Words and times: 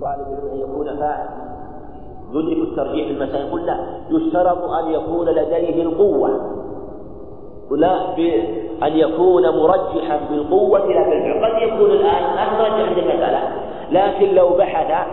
طالب 0.00 0.26
العلم 0.28 0.50
أن 0.52 0.60
يكون 0.60 0.86
فاهم 0.96 1.28
يدرك 2.32 2.68
الترجيح 2.68 3.06
في 3.06 3.12
المسائل. 3.12 3.46
يقول 3.46 3.66
لا 3.66 3.76
يشترط 4.10 4.64
أن 4.70 4.90
يكون 4.90 5.28
لديه 5.28 5.82
القوة 5.82 6.30
ولا 7.70 8.14
بأن 8.16 8.92
يكون 8.92 9.42
مرجحا 9.42 10.20
بالقوة 10.30 10.78
لا 10.78 11.08
بالفعل 11.08 11.44
قد 11.44 11.62
يكون 11.62 11.90
الآن 11.90 12.24
أخرج 12.38 12.70
عند 12.70 12.98
المسألة 12.98 13.40
لكن 13.90 14.34
لو 14.34 14.48
بحث 14.48 15.06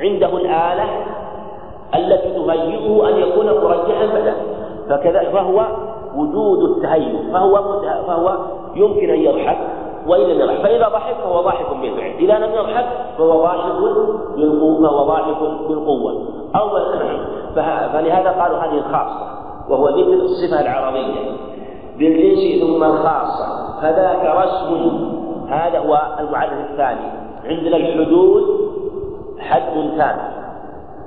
عنده 0.00 0.36
الآلة 0.36 0.84
التي 1.94 2.32
تهيئه 2.34 3.08
أن 3.08 3.16
يكون 3.16 3.46
مرجحا 3.46 4.06
فلا. 4.06 4.34
فكذا 4.88 5.30
فهو 5.30 5.66
وجود 6.16 6.70
التهيؤ 6.70 7.32
فهو 7.32 7.80
فهو 8.06 8.38
يمكن 8.74 9.10
أن 9.10 9.18
يضحك 9.18 9.58
وإن 10.06 10.22
لم 10.22 10.40
يضحك 10.40 10.62
فإذا 10.62 10.88
ضحك 10.88 11.14
فهو 11.14 11.40
ضاحك 11.40 11.76
بالفعل. 11.82 12.10
إذا 12.10 12.38
لم 12.38 12.54
يضحك 12.54 12.86
فهو 13.18 13.42
ضاحك 13.42 13.72
بالقوة 14.36 14.88
فهو 14.88 15.04
ضاحك 15.04 15.38
بالقوة. 15.68 16.24
أو 16.56 16.68
فلهذا 17.92 18.30
قالوا 18.30 18.58
هذه 18.58 18.78
الخاصة 18.78 19.26
وهو 19.68 19.88
ذكر 19.88 20.12
الصفة 20.12 20.60
العربية. 20.60 21.30
بالجنس 21.98 22.62
ثم 22.62 22.84
الخاصة 22.84 23.80
فذاك 23.82 24.36
رسم. 24.36 25.10
هذا 25.48 25.78
هو 25.78 26.02
المعرف 26.20 26.52
الثاني. 26.70 27.10
عندنا 27.44 27.76
الحدود 27.76 28.42
حد 29.38 29.96
تام 29.98 30.18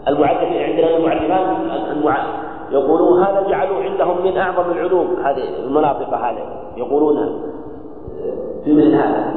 المعرف 0.07 0.37
عندنا 0.37 0.97
المعرفات 0.97 1.57
المعرف 1.91 2.27
يقولون 2.71 3.23
هذا 3.23 3.47
جعلوا 3.49 3.83
عندهم 3.83 4.21
من 4.23 4.37
أعظم 4.37 4.71
العلوم. 4.71 5.15
هذه 5.23 5.43
المناطق 5.59 6.13
هذه. 6.13 6.43
يقولون 6.77 7.41
في 8.67 8.73
مثل 8.73 8.95
هذا. 8.95 9.33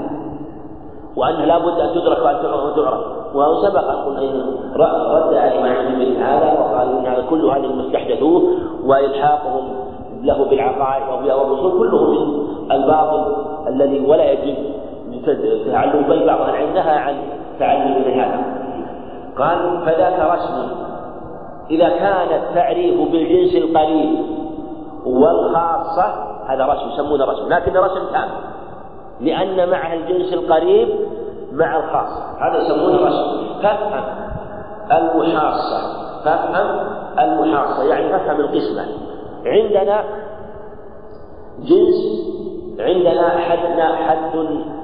وأنها 1.16 1.46
لا 1.46 1.58
بد 1.58 1.80
أن 1.80 1.94
تدرك 1.94 2.18
وأن 2.24 2.36
تعرف 2.76 3.00
وهو 3.34 3.62
سبق 3.62 3.88
أن 3.88 4.54
رد 4.76 5.34
على 5.34 5.62
ما 5.62 5.68
عندهم 5.68 5.98
من 5.98 6.16
هذا 6.16 6.52
وقالوا 6.60 7.00
إن 7.00 7.06
هذا 7.06 7.24
كل 7.30 7.44
هذا 7.44 7.64
المستحدثوه 7.64 8.42
وإلحاقهم 8.84 9.74
له 10.22 10.44
بالعقائد 10.44 11.02
والرسول 11.24 11.78
كله 11.78 12.10
من 12.10 12.46
الباطل 12.72 13.36
الذي 13.68 14.06
ولا 14.06 14.32
يجب 14.32 14.54
تعلم 15.72 16.02
بل 16.08 16.26
بعض 16.26 16.40
العلم 16.40 16.74
نهى 16.74 16.96
عن 16.96 17.14
تعلم 17.58 18.00
مثل 18.00 18.10
هذا. 18.10 18.40
قال 19.38 19.78
فذاك 19.86 20.38
رسم. 20.38 20.68
إذا 21.70 21.88
كان 21.88 22.42
التعريف 22.42 23.10
بالجنس 23.12 23.54
القريب 23.54 24.18
والخاصة 25.06 26.30
هذا 26.46 26.66
رسم 26.66 26.88
يسمونه 26.88 27.24
رسم 27.24 27.48
لكن 27.48 27.76
رسم 27.76 28.12
تام 28.12 28.28
لأن 29.20 29.68
معه 29.70 29.94
الجنس 29.94 30.32
القريب 30.32 30.88
مع 31.52 31.76
الخاص. 31.76 32.40
هذا 32.40 32.62
يسمونه 32.62 33.06
رسم 33.06 33.60
فافهم 33.62 34.04
المحاصة. 34.92 35.80
فافهم 36.24 36.86
المحاصة. 37.18 37.84
يعني 37.84 38.08
فافهم 38.08 38.40
القسمة. 38.40 38.86
عندنا 39.46 40.04
جنس 41.58 42.20
عندنا 42.80 43.28
حد 43.28 43.80
حد 43.80 44.36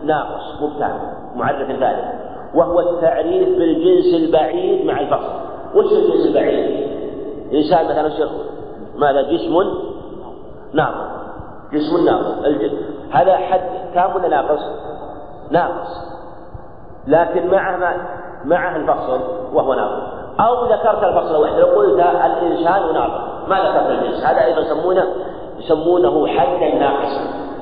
ناقص. 0.04 0.62
مبتدأ. 0.62 1.00
معرف 1.36 1.66
ثالث 1.66 2.04
وهو 2.54 2.80
التعريف 2.80 3.48
بالجنس 3.48 4.14
البعيد 4.14 4.86
مع 4.86 5.00
الفصل. 5.00 5.32
وش 5.74 5.92
الجنس 5.92 6.26
البعيد؟ 6.26 6.86
إنسان 7.52 7.84
مثلا 7.84 8.08
شيخ 8.08 8.30
ماذا؟ 8.96 9.22
جسم 9.22 9.54
ناقص. 10.72 11.10
جسم 11.72 12.04
ناقص. 12.04 12.34
هذا 13.10 13.36
حد 13.36 13.60
تام 13.96 14.16
ولا 14.16 14.28
ناقص؟ 14.28 14.60
ناقص 15.50 16.06
لكن 17.06 17.50
معه 17.50 17.96
معه 18.44 18.76
الفصل 18.76 19.20
وهو 19.52 19.74
ناقص. 19.74 20.02
أو 20.40 20.64
ذكرت 20.64 21.04
الفصل 21.04 21.42
وحده 21.42 21.60
لو 21.60 21.66
قلت 21.66 22.00
الإنسان 22.00 22.94
ناقص. 22.94 23.36
ما 23.48 23.56
ذكرت 23.56 23.90
الجنس 23.90 24.24
هذا 24.24 24.44
أيضا 24.44 24.60
يسمونه 24.60 25.06
يسمونه 25.58 26.26
حدا 26.26 26.74
ناقصا 26.74 27.20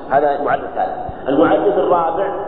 هذا 0.09 0.35
المعرف 0.35 0.63
الثالث 0.63 1.27
المعرف 1.27 1.77
الرابع 1.77 2.45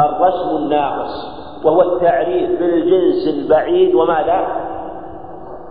الرسم 0.00 0.56
الناقص 0.56 1.38
وهو 1.64 1.82
التعريف 1.82 2.60
بالجنس 2.60 3.28
البعيد 3.28 3.94
وماذا؟ 3.94 4.46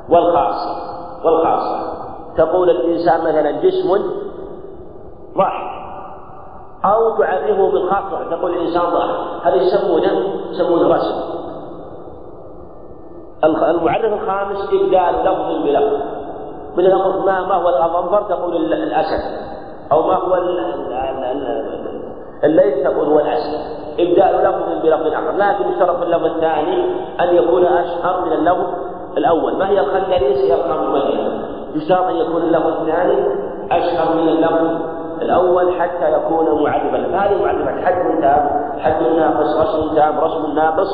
والخاصة 0.10 0.76
والخاصة 1.26 1.98
تقول 2.38 2.70
الإنسان 2.70 3.20
مثلا 3.22 3.52
جسم 3.52 3.94
أو 6.86 7.18
تعرفه 7.18 7.72
بالخاصة 7.72 8.30
تقول 8.30 8.54
الإنسان 8.54 8.82
ضاحك 8.82 9.46
هذا 9.46 9.56
يسمونه 9.56 10.12
يسمونه 10.52 10.96
رسم. 10.96 11.16
المعرف 13.44 14.14
الخامس 14.14 14.58
إبدال 14.74 15.26
لفظ 15.26 15.64
بلفظ 15.64 15.98
بلفظ 16.78 17.26
ما 17.26 17.42
ما 17.42 17.56
هو 17.56 17.70
الغضنفر 17.70 18.22
تقول 18.22 18.56
الأسد. 18.56 19.22
أو 19.92 20.02
ما 20.02 20.16
هو 20.16 20.36
الليث 22.44 22.84
تقول 22.84 23.08
هو 23.08 23.20
الأسد. 23.20 23.60
إبدال 24.00 24.44
لفظ 24.44 24.84
بلفظ 24.84 25.08
آخر. 25.08 25.32
لكن 25.38 25.72
يشترط 25.72 26.02
اللفظ 26.02 26.26
الثاني 26.26 26.84
أن 27.22 27.36
يكون 27.36 27.66
أشهر 27.66 28.26
من 28.26 28.34
اللفظ 28.34 28.68
الأول. 29.18 29.58
ما 29.58 29.70
هي 29.70 29.80
الخندريس 29.80 30.38
هي 30.38 30.54
المدينة 30.54 31.44
يشترط 31.76 32.06
أن 32.06 32.16
يكون 32.16 32.42
اللفظ 32.42 32.68
الثاني 32.68 33.28
أشهر 33.72 34.16
من 34.16 34.30
اللفظ 34.30 34.97
الأول 35.22 35.82
حتى 35.82 36.14
يكون 36.14 36.64
معرفا 36.64 37.12
فهذه 37.12 37.32
المعرفات 37.32 37.86
حد 37.86 38.22
تام 38.22 38.50
حد 38.80 39.04
ناقص 39.04 39.56
رسم 39.60 39.96
تام 39.96 40.20
رسم 40.20 40.52
ناقص 40.56 40.88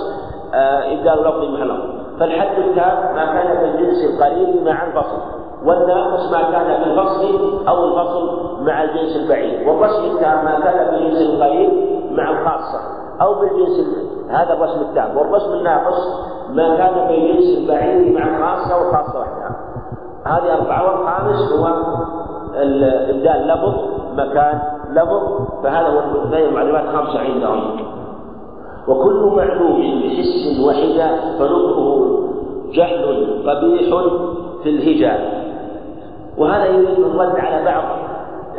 آه 0.53 0.93
إبدال 0.93 1.19
لفظ 1.21 1.43
محل 1.43 1.93
فالحد 2.19 2.57
التام 2.57 3.15
ما 3.15 3.25
كان 3.25 3.57
في 3.57 3.65
الجنس 3.65 4.03
القريب 4.05 4.63
مع 4.65 4.83
الفصل 4.87 5.17
والناقص 5.65 6.31
ما 6.31 6.41
كان 6.41 6.83
في 6.83 6.89
الفصل 6.89 7.67
أو 7.67 7.85
الفصل 7.85 8.49
مع 8.65 8.83
الجنس 8.83 9.15
البعيد 9.15 9.67
والرسم 9.67 10.03
التام 10.03 10.45
ما 10.45 10.59
كان 10.59 10.89
في 10.89 10.95
الجنس 10.95 11.21
القريب 11.21 11.69
مع 12.11 12.29
الخاصة 12.29 12.79
أو 13.21 13.33
بالجنس 13.33 13.87
هذا 14.29 14.53
الرسم 14.53 14.81
التام 14.81 15.17
والرسم 15.17 15.53
الناقص 15.53 16.23
ما 16.49 16.77
كان 16.77 17.07
في 17.07 17.15
الجنس 17.15 17.57
البعيد 17.57 18.13
مع 18.15 18.23
الخاصة 18.27 18.77
والخاصة 18.77 19.19
وحدها. 19.19 19.55
هذه 20.25 20.53
أربعة 20.53 20.83
والخامس 20.91 21.53
هو 21.53 21.67
إبدال 23.09 23.47
لفظ 23.47 23.92
مكان 24.17 24.61
لفظ 24.91 25.47
فهذا 25.63 25.87
هو 25.87 25.99
المعلومات 26.49 26.85
خمسة 26.95 27.19
عندهم 27.19 27.61
وكل 28.87 29.31
معلوم 29.35 30.01
بحس 30.03 30.59
وحدة 30.67 31.37
فنطقه 31.39 32.19
جهل 32.73 33.27
قبيح 33.47 33.95
في 34.63 34.69
الهجاء. 34.69 35.43
وهذا 36.37 36.65
يريد 36.65 36.99
الرد 36.99 37.35
على 37.35 37.65
بعض 37.65 37.83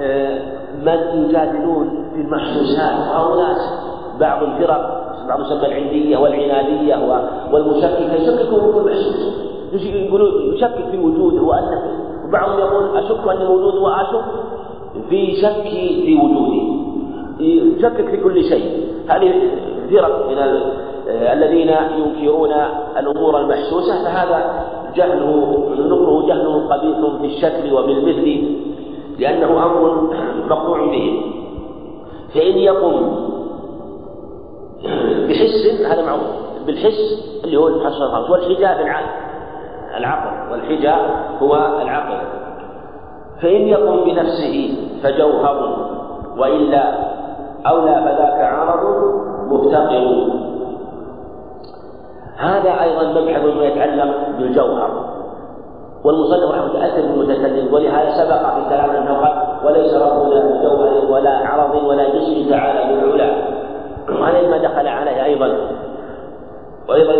آه، 0.01 0.39
من 0.85 1.25
يجادلون 1.25 2.09
في 2.15 2.21
المحسوسات 2.21 2.95
وهؤلاء 3.01 3.57
بعض 4.21 4.43
الفرق 4.43 5.05
بعض 5.29 5.41
يسمى 5.41 5.67
العندية 5.67 6.17
والعنادية 6.17 6.95
والمشككة 7.53 8.15
يشككوا 8.15 8.73
في 8.73 8.79
المحسوس. 8.79 9.45
يقولون 9.73 10.55
يشكك 10.55 10.91
في 10.91 10.99
وجوده 10.99 11.43
وأنه 11.43 11.83
وبعضهم 12.29 12.59
يقول 12.59 12.97
أشك 12.97 13.29
أني 13.29 13.45
موجود 13.49 13.75
وأشك. 13.75 14.25
في 15.11 15.37
شكي 15.37 16.03
في 16.07 16.15
وجودي 16.15 16.63
يشكك 17.41 18.11
في 18.11 18.17
كل 18.17 18.45
شيء. 18.45 18.87
هذه 19.09 19.51
فرق 19.91 20.31
من 20.31 20.39
الذين 21.09 21.75
ينكرون 21.99 22.53
الأمور 22.99 23.41
المحسوسة 23.41 24.05
فهذا 24.05 24.65
جهله 24.97 25.31
نقره 25.79 26.27
جهله 26.27 26.69
قبيح 26.69 26.99
في 27.21 27.27
الشكل 27.27 27.73
وبالمثل 27.73 28.57
لأنه 29.19 29.67
أمر 29.67 30.11
مقطوع 30.51 30.87
به. 30.87 31.23
فإن 32.35 32.59
يقم 32.59 33.25
بحس 35.29 35.87
هذا 35.87 36.07
معروف 36.07 36.27
بالحس 36.67 37.31
اللي 37.45 37.57
هو 37.57 37.69
الحس 37.69 38.01
الخاص 38.01 38.31
والحجاب 38.31 38.81
العقل 39.97 40.53
والحجاب 40.53 41.01
هو 41.43 41.79
العقل. 41.83 42.27
فإن 43.43 43.69
يقم 43.69 44.05
بنفسه 44.05 44.74
فجوهر 45.05 45.77
وإلا 46.39 46.95
أولى 47.67 47.95
فذاك 47.95 48.41
عرض 48.41 48.85
مفتقر. 49.51 50.07
هذا 52.37 52.83
أيضا 52.83 53.21
مبحث 53.21 53.45
ما 53.45 53.65
يتعلق 53.65 54.15
بالجوهر. 54.39 54.91
والمصنف 56.05 56.51
رحمه 56.51 56.67
الله 56.67 56.81
تأثر 56.81 57.03
بالمتكلم 57.03 57.75
ولهذا 57.75 58.11
سبق 58.11 58.55
في 58.55 58.69
كلام 58.69 58.91
أنه 58.91 59.15
قال 59.15 59.67
وليس 59.67 59.95
ربنا 59.95 60.41
بجوهر 60.41 61.13
ولا 61.13 61.31
عرض 61.31 61.85
ولا 61.85 62.09
جسم 62.09 62.51
تعالى 62.51 62.95
بالعلا. 62.95 63.35
وهذا 64.09 64.51
ما 64.51 64.59
دخل 64.59 64.87
عليه 64.89 65.25
أيضا. 65.25 65.57
وأيضا 66.89 67.13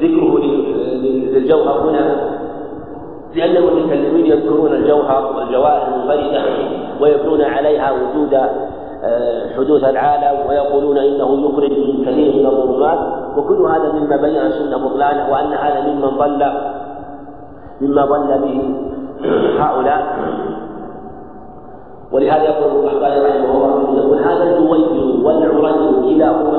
ذكره 0.00 0.38
للجوهر 1.32 1.90
هنا 1.90 2.28
لأن 3.34 3.56
المتكلمين 3.56 4.26
يذكرون 4.26 4.72
الجوهر 4.72 5.36
والجواهر 5.36 5.88
المنفردة 5.94 6.42
ويبنون 7.00 7.42
عليها 7.42 7.92
وجود 7.92 8.34
آه، 9.04 9.56
حدوث 9.56 9.84
العالم 9.84 10.48
ويقولون 10.48 10.98
إنه 10.98 11.48
يخرج 11.48 11.70
من 11.70 12.04
كثير 12.04 12.40
من 12.40 12.46
الظلمات. 12.46 12.98
وكل 13.36 13.62
هذا 13.62 13.92
مما 13.92 14.16
بين 14.16 14.36
السنة 14.36 14.76
بطلانه 14.76 15.32
وأن 15.32 15.52
هذا 15.52 15.80
ممن 15.80 16.18
ضل 16.18 16.52
مما 17.80 18.04
ضل 18.04 18.38
به 18.38 18.74
هؤلاء. 19.58 20.02
ولهذا 22.12 22.42
يقول 22.42 22.70
القحطاني 22.70 23.20
رحمه 23.20 23.50
الله 23.54 23.98
يقول 23.98 24.18
هذا 24.18 24.42
الجويبر 24.42 25.26
والعري 25.26 26.14
كلاهما 26.14 26.58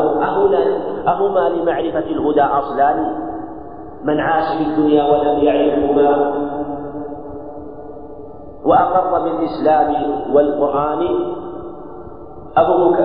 أهما 1.07 1.49
لمعرفة 1.49 1.99
الهدى 1.99 2.41
أصلان 2.41 3.11
من 4.03 4.19
عاش 4.19 4.57
في 4.57 4.63
الدنيا 4.63 5.03
ولم 5.03 5.43
يعرفهما. 5.43 6.33
وأقر 8.65 9.23
بالإسلام 9.23 9.95
والقرآن. 10.33 11.07
أبو 12.57 12.95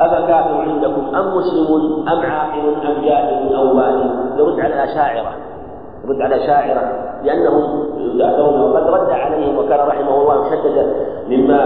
أفكافر 0.00 0.60
عندكم 0.60 1.16
أم 1.16 1.36
مسلم 1.36 2.02
أم 2.08 2.20
عاقل 2.20 2.74
أم 2.86 3.04
جاهل 3.04 3.54
أو 3.54 3.76
والي 3.76 4.10
يرد 4.36 4.60
على 4.60 4.74
الأشاعرة 4.74 5.32
يرد 6.04 6.20
على 6.20 6.34
الأشاعرة 6.34 7.12
لأنهم 7.24 7.84
يدافعون 7.98 8.60
وقد 8.60 8.82
رد 8.88 9.10
عليهم 9.10 9.58
وكان 9.58 9.88
رحمه 9.88 10.22
الله 10.22 10.42
مشددا 10.42 10.94
مما 11.28 11.62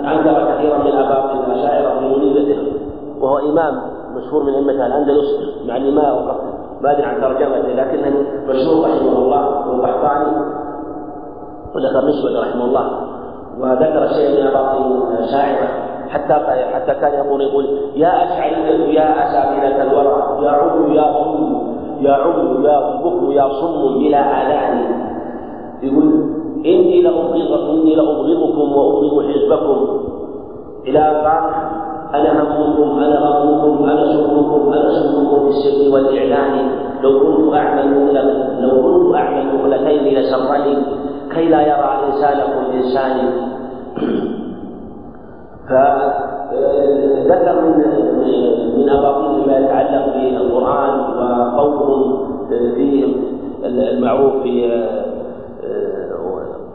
أنكر 0.00 0.54
كثيرا 0.54 0.78
من 0.78 0.92
أباطيل 0.92 1.52
الأشاعرة 1.52 1.98
في 1.98 2.06
منيبته 2.06 2.72
وهو 3.20 3.38
إمام 3.38 3.80
مشهور 4.16 4.42
من 4.42 4.54
أئمة 4.54 4.86
الأندلس 4.86 5.26
مع 5.66 5.78
ما 5.78 6.36
ما 6.80 6.92
أدري 6.92 7.04
عن 7.04 7.20
ترجمته 7.20 7.68
لكنه 7.68 8.14
مشهور 8.48 8.84
رحمه 8.84 9.18
الله 9.18 9.68
والقحطاني 9.68 10.26
وذكر 11.74 12.04
نسبة 12.08 12.40
رحمه 12.40 12.64
الله 12.64 12.90
وذكر 13.60 14.08
شيئا 14.14 14.40
من 14.40 14.46
أباطيل 14.46 15.02
الأشاعرة 15.12 15.68
حتى 16.08 16.34
حتى 16.74 16.94
كان 16.94 17.12
يقول 17.14 17.40
يقول 17.40 17.66
يا 17.96 18.24
أشعرية 18.24 18.84
يا 19.00 19.26
أسافلة 19.26 19.82
الورى 19.82 20.44
يا 20.44 20.50
عم 20.50 20.92
يا 20.94 21.02
صم 21.12 21.62
يا 22.00 22.12
عم 22.12 22.64
يا 22.64 22.80
بكم 23.04 23.32
يا 23.32 23.48
صم 23.60 23.98
بلا 23.98 24.18
آذان 24.18 24.84
يقول 25.82 26.34
إني 26.66 27.02
لأبغض 27.02 27.70
إني 27.70 27.94
لأبغضكم 27.94 28.72
وأبغض 28.72 29.24
حزبكم 29.28 29.98
إلى 30.86 30.98
قال 31.00 31.54
أنا 32.14 32.42
همكم 32.42 32.98
أنا 32.98 33.18
غمكم 33.18 33.84
أنا 33.84 34.12
سركم 34.12 34.72
أنا 34.72 34.90
سركم 34.92 35.40
في 35.40 35.48
السر 35.48 35.94
والإعلان 35.94 36.68
لو 37.02 37.20
كنت 37.20 37.54
أعمل 37.54 38.14
لو 38.60 38.82
كنت 38.82 39.14
أعمل 39.14 39.46
مهلتين 39.62 40.18
لسرني 40.18 40.76
كي 41.34 41.48
لا 41.48 41.60
يرى 41.60 41.98
إنسانكم 42.06 42.62
إنساني 42.74 43.28
فذكر 45.68 47.60
من 47.60 47.74
من 48.76 48.88
أباطيل 48.88 49.46
ما 49.46 49.58
يتعلق 49.58 50.14
بالقرآن 50.14 51.00
وقولهم 51.56 52.26
في 52.48 53.14
المعروف 53.64 54.42
في 54.42 54.86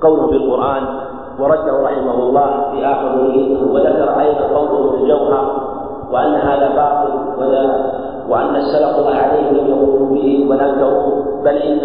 قوله 0.02 0.28
في 0.28 0.36
القرآن 0.36 0.84
ورده 1.40 1.82
رحمه 1.84 2.14
الله 2.24 2.72
في 2.72 2.86
آخر 2.86 3.18
وذكر 3.74 4.20
أيضا 4.20 4.48
قوله 4.58 4.92
في 4.92 5.04
الجوهر 5.04 5.70
وأن 6.12 6.34
هذا 6.34 6.68
باطل 6.76 7.12
وأن 8.30 8.56
السلف 8.56 9.08
عليه 9.08 9.52
لم 9.52 9.68
يقولوا 9.68 10.08
به 10.10 10.48
ونكروا 10.50 11.24
بل 11.44 11.58
إن 11.58 11.80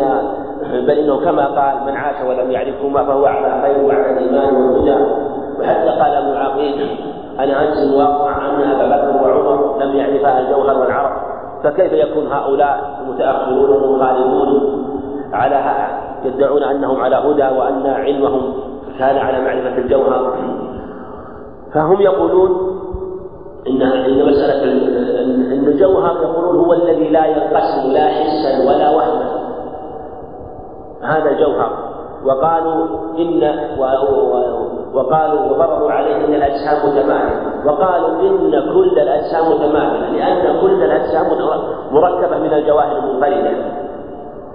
بل 0.73 0.91
إنه 0.91 1.21
كما 1.25 1.47
قال 1.47 1.87
من 1.87 1.97
عاش 1.97 2.17
ولم 2.29 2.51
يعرفهما 2.51 3.05
فهو 3.05 3.27
على 3.27 3.63
خير 3.63 3.85
وعلى 3.85 4.11
الإيمان 4.11 4.55
والهدى. 4.55 4.97
وحتى 5.61 5.89
قال 5.89 6.15
ابن 6.15 6.29
العقيل 6.29 6.99
أنا 7.39 7.69
أنزل 7.69 7.97
واقع 7.97 8.47
أن 8.47 8.71
أبا 8.71 9.11
بكر 9.11 9.29
وعمر 9.29 9.85
لم 9.85 9.97
يعرفا 9.97 10.41
الجوهر 10.41 10.79
والعرب 10.79 11.11
فكيف 11.63 11.93
يكون 11.93 12.27
هؤلاء 12.27 13.01
المتأخرون 13.03 13.85
المخالفون 13.85 14.85
على 15.33 15.89
يدعون 16.25 16.63
أنهم 16.63 17.01
على 17.01 17.17
هدى 17.17 17.59
وأن 17.59 17.87
علمهم 17.87 18.55
كان 18.99 19.17
على 19.17 19.41
معرفة 19.41 19.79
الجوهر؟ 19.79 20.37
فهم 21.75 22.01
يقولون 22.01 22.51
إن 23.69 23.83
إن 23.83 24.27
مسألة 24.27 24.63
أن 25.53 25.65
الجوهر 25.67 26.23
يقولون 26.23 26.65
هو 26.65 26.73
الذي 26.73 27.09
لا 27.09 27.27
ينقسم 27.27 27.93
لا 27.93 28.09
حسا 28.09 28.69
ولا 28.69 28.91
وهما. 28.91 29.44
هذا 31.05 31.33
جوهر. 31.33 31.71
وقالوا 32.25 32.87
إن 33.19 33.61
وقالوا 34.95 35.51
وفرضوا 35.51 35.91
عليه 35.93 36.17
أن 36.25 36.35
الأجسام 36.35 36.89
متماثلة 36.89 37.67
وقالوا 37.67 38.09
إن 38.09 38.51
كل 38.51 38.99
الأجسام 38.99 39.53
متماثلة 39.53 40.11
لأن 40.11 40.61
كل 40.61 40.83
الأجسام 40.83 41.27
مركبة 41.93 42.39
من 42.39 42.53
الجواهر 42.53 42.99
المنفردة. 42.99 43.51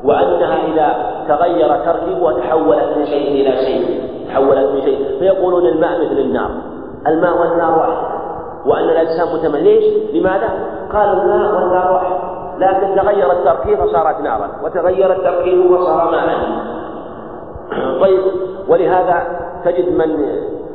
وأنها 0.04 0.56
إذا 0.68 0.96
تغير 1.28 1.68
تركيبها 1.86 2.34
تحولت 2.40 2.98
من 2.98 3.06
شيء 3.06 3.42
إلى 3.42 3.66
شيء 3.66 4.02
تحولت 4.30 4.72
من 4.72 4.82
شيء. 4.82 5.20
فيقولون 5.20 5.66
الماء 5.66 6.06
مثل 6.06 6.18
النار. 6.20 6.50
الماء 7.08 7.42
والنار 7.42 7.80
واحد. 7.80 8.20
وأن 8.66 8.84
الأجسام 8.84 9.28
متماثلة 9.34 9.60
ليش؟ 9.60 9.84
لماذا؟ 10.14 10.50
قالوا 10.94 11.24
الماء 11.24 11.56
والنار 11.56 11.92
واحد. 11.94 12.39
لكن 12.60 12.96
تغير 12.96 13.32
التركيب 13.32 13.78
فصارت 13.86 14.22
نارا 14.22 14.50
وتغير 14.64 15.12
التركيب 15.12 15.76
فصار 15.76 16.12
ماء 16.12 16.40
طيب 18.02 18.20
ولهذا 18.68 19.24
تجد 19.66 19.90
من 19.90 20.26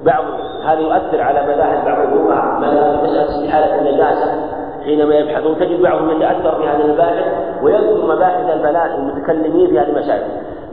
بعض 0.04 0.24
هذا 0.64 0.80
يؤثر 0.80 1.20
على 1.22 1.42
مذاهب 1.42 1.84
بعض 1.84 1.98
الفقهاء 1.98 2.58
مسألة 3.02 3.28
استحالة 3.28 3.78
النجاسة 3.78 4.54
حينما 4.84 5.14
يبحثون 5.14 5.56
تجد 5.56 5.82
بعضهم 5.82 6.10
يتأثر 6.10 6.54
في 6.54 6.68
هذه 6.68 6.80
المباحث 6.80 7.24
ويذكر 7.62 8.14
مباحث 8.14 8.50
البلاء 8.50 8.94
المتكلمين 8.98 9.66
في 9.66 9.78
هذه 9.78 9.88
المسائل 9.88 10.22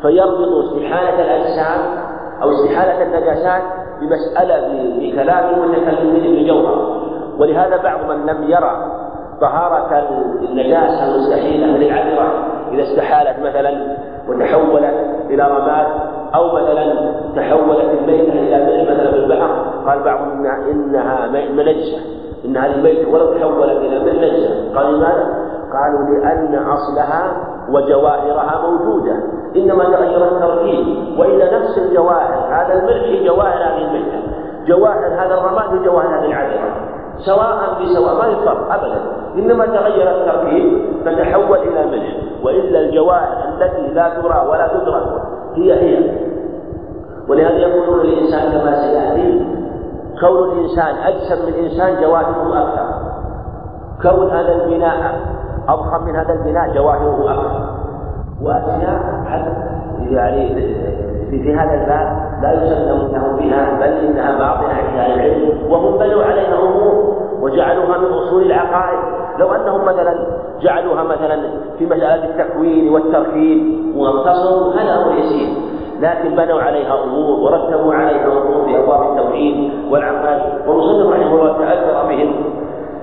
فيربط 0.01 0.65
استحالة 0.65 1.21
الأجسام 1.21 1.79
أو 2.41 2.51
استحالة 2.51 3.03
النجاسات 3.03 3.61
بمسألة 4.01 4.67
بكلام 4.99 5.63
المتكلمين 5.63 6.43
بجوهر. 6.43 7.01
ولهذا 7.37 7.77
بعض 7.77 7.99
من 8.11 8.25
لم 8.25 8.49
يرى 8.49 8.90
طهارة 9.41 10.07
النجاسة 10.49 11.15
المستحيلة 11.15 11.67
للعذرة 11.67 12.33
إذا 12.71 12.83
استحالت 12.83 13.39
مثلا 13.39 13.97
وتحولت 14.29 14.95
إلى 15.29 15.43
رماد 15.43 15.87
أو 16.35 16.55
مثلا 16.55 17.11
تحولت 17.35 17.89
الميتة 18.01 18.33
إلى 18.33 18.65
ملح 18.65 18.91
مثلا 18.91 19.11
في 19.11 19.17
البحر 19.17 19.65
قال 19.87 20.03
بعضهم 20.03 20.45
إنها 20.45 21.27
منجسة 21.27 21.97
إن 22.45 22.57
هذه 22.57 22.75
الميتة 22.75 23.09
ولو 23.09 23.33
تحولت 23.33 23.77
إلى 23.77 23.99
ملح 23.99 24.33
نجسة 24.33 24.75
قال 24.75 24.93
لماذا؟ 24.93 25.51
قالوا 25.73 26.15
لأن 26.15 26.55
أصلها 26.55 27.33
وجواهرها 27.69 28.61
موجودة 28.67 29.15
إنما 29.55 29.83
تغير 29.83 30.27
التركيب 30.27 30.85
وإلى 31.19 31.59
نفس 31.59 31.77
الجواهر 31.77 32.47
هذا 32.49 32.73
الملح 32.73 33.23
جواهر 33.25 33.63
هذه 33.63 33.87
الميتة 33.87 34.21
جواهر 34.67 35.07
هذا 35.07 35.33
الرماد 35.33 35.73
هي 35.73 35.85
جواهر 35.85 36.19
هذه 36.19 36.25
العذرة 36.25 36.75
سواء 37.17 37.81
بسواء 37.81 38.15
ما 38.15 38.27
يفرق 38.27 38.73
أبدا 38.73 39.20
إنما 39.35 39.65
تغير 39.65 40.11
التركيب 40.11 40.81
فتحول 41.05 41.57
إلى 41.57 41.85
ملح 41.85 42.15
وإلا 42.43 42.79
الجواهر 42.79 43.37
التي 43.47 43.93
لا 43.93 44.09
ترى 44.09 44.47
ولا 44.49 44.67
تدرك 44.67 45.23
هي 45.55 45.73
هي. 45.73 46.11
ولهذا 47.29 47.57
يقولون 47.57 47.99
الإنسان 47.99 48.51
كما 48.51 48.75
سيأتي 48.75 49.45
كون 50.19 50.51
الإنسان 50.51 50.95
أجسم 50.95 51.45
من 51.45 51.53
الإنسان 51.53 52.01
جواهره 52.01 52.61
أكثر. 52.61 52.85
كون 54.01 54.29
هذا 54.29 54.63
البناء 54.63 55.19
أضخم 55.67 56.03
من 56.05 56.15
هذا 56.15 56.33
البناء 56.33 56.73
جواهره 56.75 57.31
أكثر. 57.31 57.81
وأشياء 58.41 59.21
يعني 60.09 60.55
في, 61.29 61.43
في 61.43 61.55
هذا 61.55 61.73
الباب 61.73 62.31
لا 62.41 62.63
يسلم 62.63 63.11
لهم 63.13 63.35
بها 63.37 63.79
بل 63.79 63.83
إنها 63.83 64.31
باطنة 64.31 64.73
عند 64.73 65.11
العلم 65.11 65.71
وهم 65.71 65.97
بنوا 65.97 66.23
عليها 66.23 66.55
وجعلوها 67.51 67.97
من 67.97 68.05
أصول 68.05 68.43
العقائد. 68.43 68.99
لو 69.39 69.51
أنهم 69.51 69.85
مثلا 69.85 70.27
جعلوها 70.61 71.03
مثلا 71.03 71.41
في 71.77 71.85
مسألة 71.85 72.25
التكوين 72.25 72.93
والتركيب 72.93 73.85
واقتصروا 73.97 74.73
هذا 74.73 75.01
أمر 75.01 75.15
يسير 75.15 75.47
لكن 76.01 76.35
بنوا 76.35 76.61
عليها 76.61 77.03
أمور 77.03 77.39
ورتبوا 77.39 77.93
عليها 77.93 78.25
أمور 78.25 78.65
في 78.65 78.79
أبواب 78.79 79.01
التوحيد 79.01 79.71
والعقائد. 79.91 80.67
والمصنف 80.67 81.13
رحمه 81.13 81.33
الله 81.33 81.57
تأثر 81.57 82.07
بهم. 82.07 82.33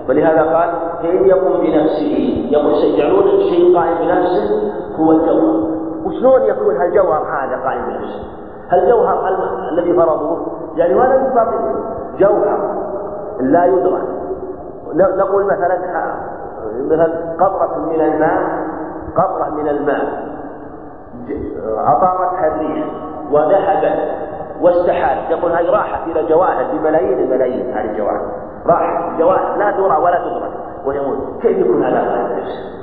ولهذا 0.09 0.43
قال 0.43 0.71
فإن 1.03 1.27
يقوم 1.27 1.61
بنفسه 1.61 2.47
يقول 2.51 2.75
سيجعلون 2.75 3.29
الشيء 3.29 3.79
قائم 3.79 3.99
بنفسه 3.99 4.73
هو 4.99 5.13
الجوهر. 5.13 5.79
وشلون 6.05 6.43
يكون 6.43 6.77
هالجوهر 6.77 7.23
هذا 7.23 7.65
قائم 7.65 7.83
بنفسه؟ 7.87 8.23
هالجوهر 8.71 9.29
الذي 9.73 9.93
فرضوه؟ 9.93 10.47
يعني 10.77 10.95
هذا 10.95 11.17
من 11.19 11.35
باطل. 11.35 11.59
جوهر 12.19 12.79
لا 13.41 13.67
يدرك. 13.67 14.28
نقول 14.95 15.45
مثلا 15.45 15.79
مثلا 16.87 17.35
قطرة 17.41 17.79
من 17.79 18.01
الماء 18.01 18.43
قطرة 19.17 19.51
من 19.51 19.69
الماء. 19.69 20.29
أطارتها 21.79 22.47
الريح 22.47 22.87
وذهبت 23.31 23.99
واستحالت 24.61 25.31
يقول 25.31 25.53
هذه 25.53 25.71
راحت 25.71 26.07
إلى 26.07 26.29
جواهر 26.29 26.67
بملايين 26.73 27.19
الملايين 27.19 27.71
هذه 27.71 27.91
الجواهر 27.91 28.21
راحت 28.67 29.19
جواهر 29.19 29.57
لا 29.57 29.71
ترى 29.71 29.97
ولا 30.03 30.19
تدرك 30.19 30.53
ويقول 30.87 31.19
كيف 31.43 31.59
يكون 31.59 31.85
هذا؟ 31.85 32.29
بنفسه؟ 32.29 32.79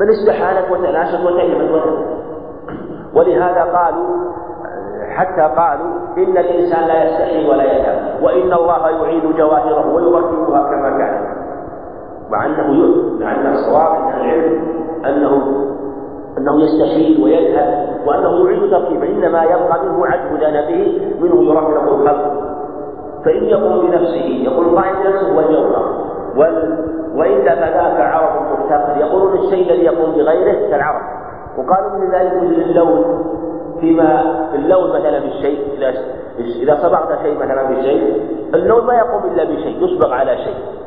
بل 0.00 0.10
استحالت 0.10 0.70
وتلاشت 0.70 1.20
وتيمت 1.26 1.82
ولهذا 3.14 3.62
قالوا 3.62 4.32
حتى 5.10 5.42
قالوا 5.42 5.90
إن 6.16 6.38
الإنسان 6.38 6.86
لا 6.88 7.04
يستحي 7.04 7.50
ولا 7.50 7.64
يذهب 7.64 8.22
وإن 8.22 8.52
الله 8.52 8.90
يعيد 8.90 9.36
جواهره 9.36 9.94
ويركبها 9.94 10.62
كما 10.62 10.98
كان. 10.98 11.03
مع 12.30 12.46
أنه 12.46 12.94
مع 13.20 13.34
أن 13.34 13.52
الصواب 13.52 14.02
من 14.04 14.20
العلم 14.20 14.62
أنه 15.04 15.64
أنه 16.38 16.62
يستحيل 16.62 17.24
ويذهب 17.24 17.88
وأنه 18.06 18.44
يعيد 18.44 18.70
تركيبه 18.70 19.06
إنما 19.06 19.44
يبقى 19.44 19.84
منه 19.84 20.06
عجب 20.06 20.40
جانبه 20.40 21.00
منه 21.20 21.42
يركب 21.42 21.88
الخلق. 21.88 22.44
فإن 23.24 23.44
يقوم 23.44 23.86
بنفسه 23.86 24.24
يقول 24.44 24.78
قائم 24.78 24.94
بنفسه 25.02 25.36
والجوهر 25.36 26.04
وإلا 27.16 27.54
فذاك 27.54 28.00
عرض 28.00 28.52
مفتقر 28.52 29.00
يقولون 29.00 29.38
الشيء 29.38 29.70
الذي 29.72 29.84
يقوم 29.84 30.12
بغيره 30.12 30.70
كالعرض 30.70 31.02
وقالوا 31.58 31.98
من 31.98 32.10
ذلك 32.10 32.32
مثل 32.34 32.62
اللون 32.62 33.24
فيما 33.80 34.22
اللون 34.54 34.88
مثلا 34.90 35.18
بالشيء 35.18 35.58
إذا 35.78 35.94
إذا 36.38 36.78
صبغت 36.82 37.22
شيء 37.22 37.38
مثلا 37.38 37.62
بشيء 37.70 38.22
اللون 38.54 38.86
ما 38.86 38.94
يقوم 38.94 39.22
إلا 39.34 39.44
بشيء 39.44 39.84
يصبغ 39.84 40.12
على 40.12 40.36
شيء. 40.36 40.83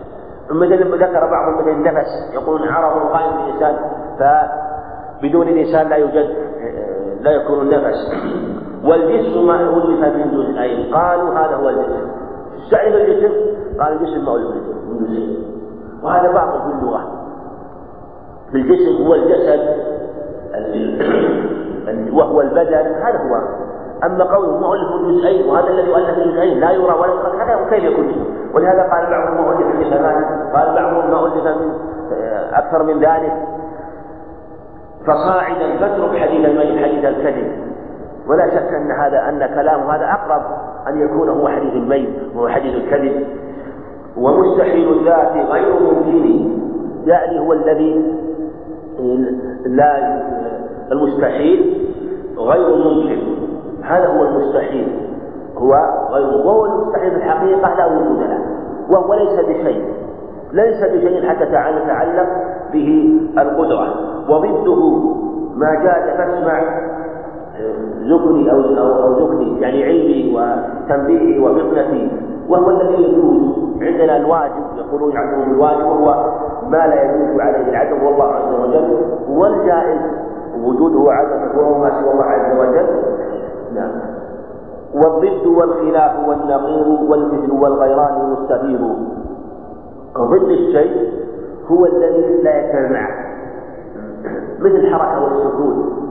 مثل 0.51 1.03
ذكر 1.03 1.27
بعضهم 1.31 1.57
مثل 1.57 1.69
النفس 1.69 2.33
يقولون 2.33 2.67
عرض 2.67 3.11
قائم 3.11 3.31
بالإنسان 3.37 3.75
فبدون 4.19 5.47
الإنسان 5.47 5.89
لا 5.89 5.95
يوجد 5.95 6.29
لا 7.21 7.31
يكون 7.31 7.61
النفس. 7.61 8.11
والجسم 8.83 9.47
ما 9.47 9.61
ألف 9.61 10.15
من 10.15 10.31
جزئين 10.31 10.93
قالوا 10.95 11.33
هذا 11.33 11.55
هو 11.55 11.69
الجسم. 11.69 12.07
تعرف 12.71 12.95
الجسم؟ 12.95 13.31
قال 13.79 13.93
الجسم 13.93 14.25
ما 14.25 14.35
ألف 14.35 14.47
من 14.89 15.05
جزئين 15.05 15.43
وهذا 16.03 16.31
باطل 16.31 16.61
في 16.61 16.79
اللغة. 16.79 17.01
الجسم 18.55 19.05
هو 19.05 19.15
الجسد 19.15 19.87
وهو 22.17 22.41
البدن 22.41 22.93
هذا 23.03 23.17
هو. 23.17 23.67
أما 24.03 24.23
قوله 24.23 24.57
مؤلف 24.57 24.89
جزئين 25.07 25.49
وهذا 25.49 25.67
الذي 25.67 25.95
ألف 25.95 26.19
جزئين 26.19 26.59
لا 26.59 26.71
يرى 26.71 26.93
ولا 26.99 27.13
يدرك 27.13 27.41
هذا 27.41 27.69
كيف 27.69 27.83
يكون؟ 27.83 28.25
ولهذا 28.53 28.81
قال 28.81 29.09
بعضهم 29.09 29.43
مؤلف 29.43 29.75
ألف 31.47 31.61
من 31.61 31.71
أكثر 32.53 32.83
من 32.83 32.99
ذلك. 32.99 33.33
فصاعدا 35.05 35.77
فاترك 35.79 36.17
حديث 36.17 36.45
الميت 36.45 36.85
حديث 36.85 37.05
الكذب. 37.05 37.51
ولا 38.29 38.49
شك 38.49 38.73
أن 38.73 38.91
هذا 38.91 39.29
أن 39.29 39.55
كلام 39.55 39.89
هذا 39.89 40.05
أقرب 40.05 40.41
أن 40.87 41.01
يكون 41.01 41.29
هو 41.29 41.47
حديث 41.47 41.73
الميت 41.73 42.09
وهو 42.35 42.47
حديث 42.47 42.75
الكذب. 42.75 43.27
ومستحيل 44.17 44.99
الذات 44.99 45.31
غير 45.49 45.73
ممكن 45.79 46.49
يعني 47.05 47.39
هو 47.39 47.53
الذي 47.53 48.13
لا 49.65 50.21
المستحيل 50.91 51.87
غير 52.37 52.75
ممكن. 52.75 53.19
هذا 53.83 54.07
هو 54.07 54.25
المستحيل. 54.25 54.87
هو 55.57 55.73
غير 56.09 56.45
وهو 56.45 56.65
المستحيل 56.65 57.11
في 57.11 57.17
الحقيقة 57.17 57.75
لا 57.75 57.85
وجود 57.85 58.19
له. 58.19 58.39
وهو 58.89 59.13
ليس 59.13 59.39
بشيء. 59.39 59.85
ليس 60.53 60.83
بشيء 60.83 61.29
حتى 61.29 61.45
تعلق 61.45 62.27
به 62.73 63.19
القدرة. 63.37 63.93
وضده 64.29 64.81
ما 65.55 65.75
جاء 65.83 66.17
فاسمع 66.17 66.61
ذكري 68.03 68.51
أو 68.51 68.59
أو 69.03 69.25
ذكري 69.25 69.61
يعني 69.61 69.83
علمي 69.83 70.35
وتنبيهي 70.35 71.39
وفطنتي 71.39 72.11
وهو 72.49 72.69
الذي 72.69 73.03
يجوز 73.03 73.57
عندنا 73.81 74.17
الواجب 74.17 74.63
يقولون 74.77 75.17
عندهم 75.17 75.51
الواجب 75.51 75.85
وهو 75.85 76.31
ما 76.69 76.87
لا 76.87 77.03
يجوز 77.03 77.39
عليه 77.39 77.69
العدم 77.69 78.03
والله 78.03 78.25
عز 78.25 78.53
وجل 78.53 78.97
والجائز 79.29 79.99
وجوده 80.63 81.11
عدم 81.11 81.57
وهو 81.57 81.77
ما 81.77 82.01
سوى 82.01 82.11
الله 82.11 82.23
عز 82.23 82.59
وجل. 82.59 82.87
نعم. 83.75 83.91
والضد 84.95 85.47
والخلاف 85.47 86.11
والنقيض 86.27 86.87
والمثل 87.09 87.51
والغيران 87.51 88.31
مستفيض 88.31 88.95
ضد 90.25 90.49
الشيء 90.49 91.27
هو 91.67 91.85
الذي 91.85 92.41
لا 92.43 92.57
يجتمع 92.57 93.09
مثل 94.59 94.75
الحركة 94.75 95.23
والسكون. 95.23 96.03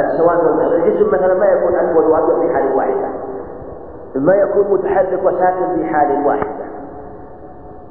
السواد 0.00 0.38
الجسم 0.72 1.08
مثلا 1.12 1.34
ما 1.34 1.46
يكون 1.46 1.74
أسود 1.74 2.04
وأبيض 2.04 2.40
في 2.40 2.54
حال 2.54 2.74
واحدة. 2.74 3.08
ما 4.14 4.34
يكون 4.34 4.72
متحرك 4.72 5.20
وساكن 5.24 5.76
في 5.76 5.84
حال 5.84 6.26
واحدة. 6.26 6.64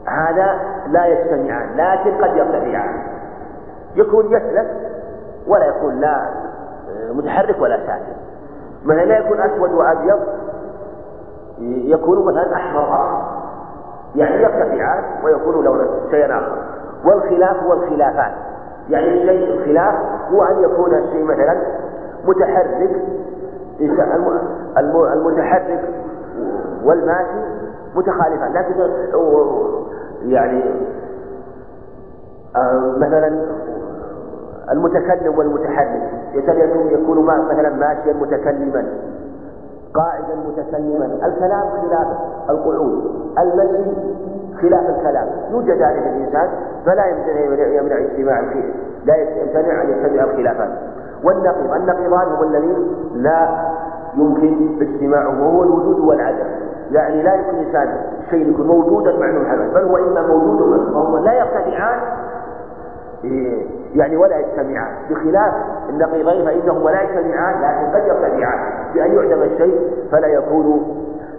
هذا 0.06 0.60
لا 0.88 1.06
يجتمعان 1.06 1.78
لكن 1.78 2.24
قد 2.24 2.38
يرتفعان. 2.38 3.04
يكون 3.96 4.26
يسلك 4.26 4.68
ولا 5.48 5.66
يكون 5.66 6.00
لا 6.00 6.30
متحرك 7.12 7.62
ولا 7.62 7.78
ساكن. 7.78 8.20
مثلا 8.86 9.06
لا 9.06 9.18
يكون 9.18 9.42
أسود 9.42 9.74
وأبيض 9.74 10.20
يكون 11.62 12.26
مثلا 12.26 12.56
أحمر 12.56 13.22
يعني 14.16 14.44
يرتفعان 14.44 15.04
ويكون 15.24 15.66
لون 15.66 15.88
شيئا 16.12 16.38
آخر. 16.38 16.58
والخلاف 17.06 17.64
هو 17.64 17.74
الخلافات. 17.74 18.32
يعني 18.90 19.22
الشيء 19.22 19.54
الخلاف 19.54 19.96
هو 20.32 20.44
أن 20.44 20.64
يكون 20.64 20.96
الشيء 20.96 21.24
مثلا 21.24 21.58
متحرك 22.26 23.02
المتحرك 25.14 25.82
والماشي 26.84 27.60
متخالفان. 27.96 28.54
لكن 28.54 28.92
يعني 30.26 30.64
آه، 32.56 32.96
مثلا 32.98 33.46
المتكلم 34.72 35.38
والمتحرك 35.38 36.12
يكون 36.92 37.26
مثلا 37.26 37.70
ماشيا 37.70 38.14
متكلما. 38.14 38.86
قاعدا 39.94 40.36
متكلما 40.48 41.06
الكلام 41.06 41.70
خلاف 41.70 42.08
القعود. 42.50 43.12
المشي 43.40 43.92
خلاف 44.62 44.90
الكلام. 44.90 45.28
يوجد 45.52 45.72
ذلك 45.72 46.08
الإنسان 46.08 46.50
فلا 46.86 47.06
يمنع 47.68 47.98
اجتماع 47.98 48.42
لا 49.06 49.16
يمتنع 49.16 49.82
أن 49.84 49.90
يتبع 49.90 50.24
الخلافات. 50.24 50.70
والنقيض. 51.24 51.72
النقيضان 51.74 52.28
هم 52.28 52.44
الذين 52.44 52.94
لا 53.14 53.50
يمكن 54.18 54.78
اجتماعهم 54.82 55.42
وهو 55.42 55.64
الوجود 55.64 56.00
والعدم. 56.00 56.50
يعني 56.92 57.24
لا 57.24 57.36
يمكن 57.36 57.58
انسان 57.58 58.02
شيء 58.30 58.50
يكون 58.50 58.68
موجودا 58.68 59.18
مع 59.18 59.30
انه 59.30 59.74
بل 59.74 59.84
هو 59.84 59.98
إما 59.98 60.28
موجود 60.28 60.94
فهو 60.94 61.18
لا 61.18 61.34
يرتفعان 61.34 62.00
إيه، 63.24 63.66
يعني 63.96 64.18
ولا 64.18 64.40
يجتمعان. 64.40 64.96
بخلاف 65.10 65.54
النقيضين 65.90 66.46
فانهما 66.46 66.90
لا 66.90 67.02
يجتمعان 67.02 67.62
لكن 67.62 67.98
قد 67.98 68.08
يرتفعان 68.08 68.60
بأن 68.94 69.12
يعدم 69.16 69.42
الشيء 69.42 69.92
فلا 70.12 70.28
يكون 70.28 70.96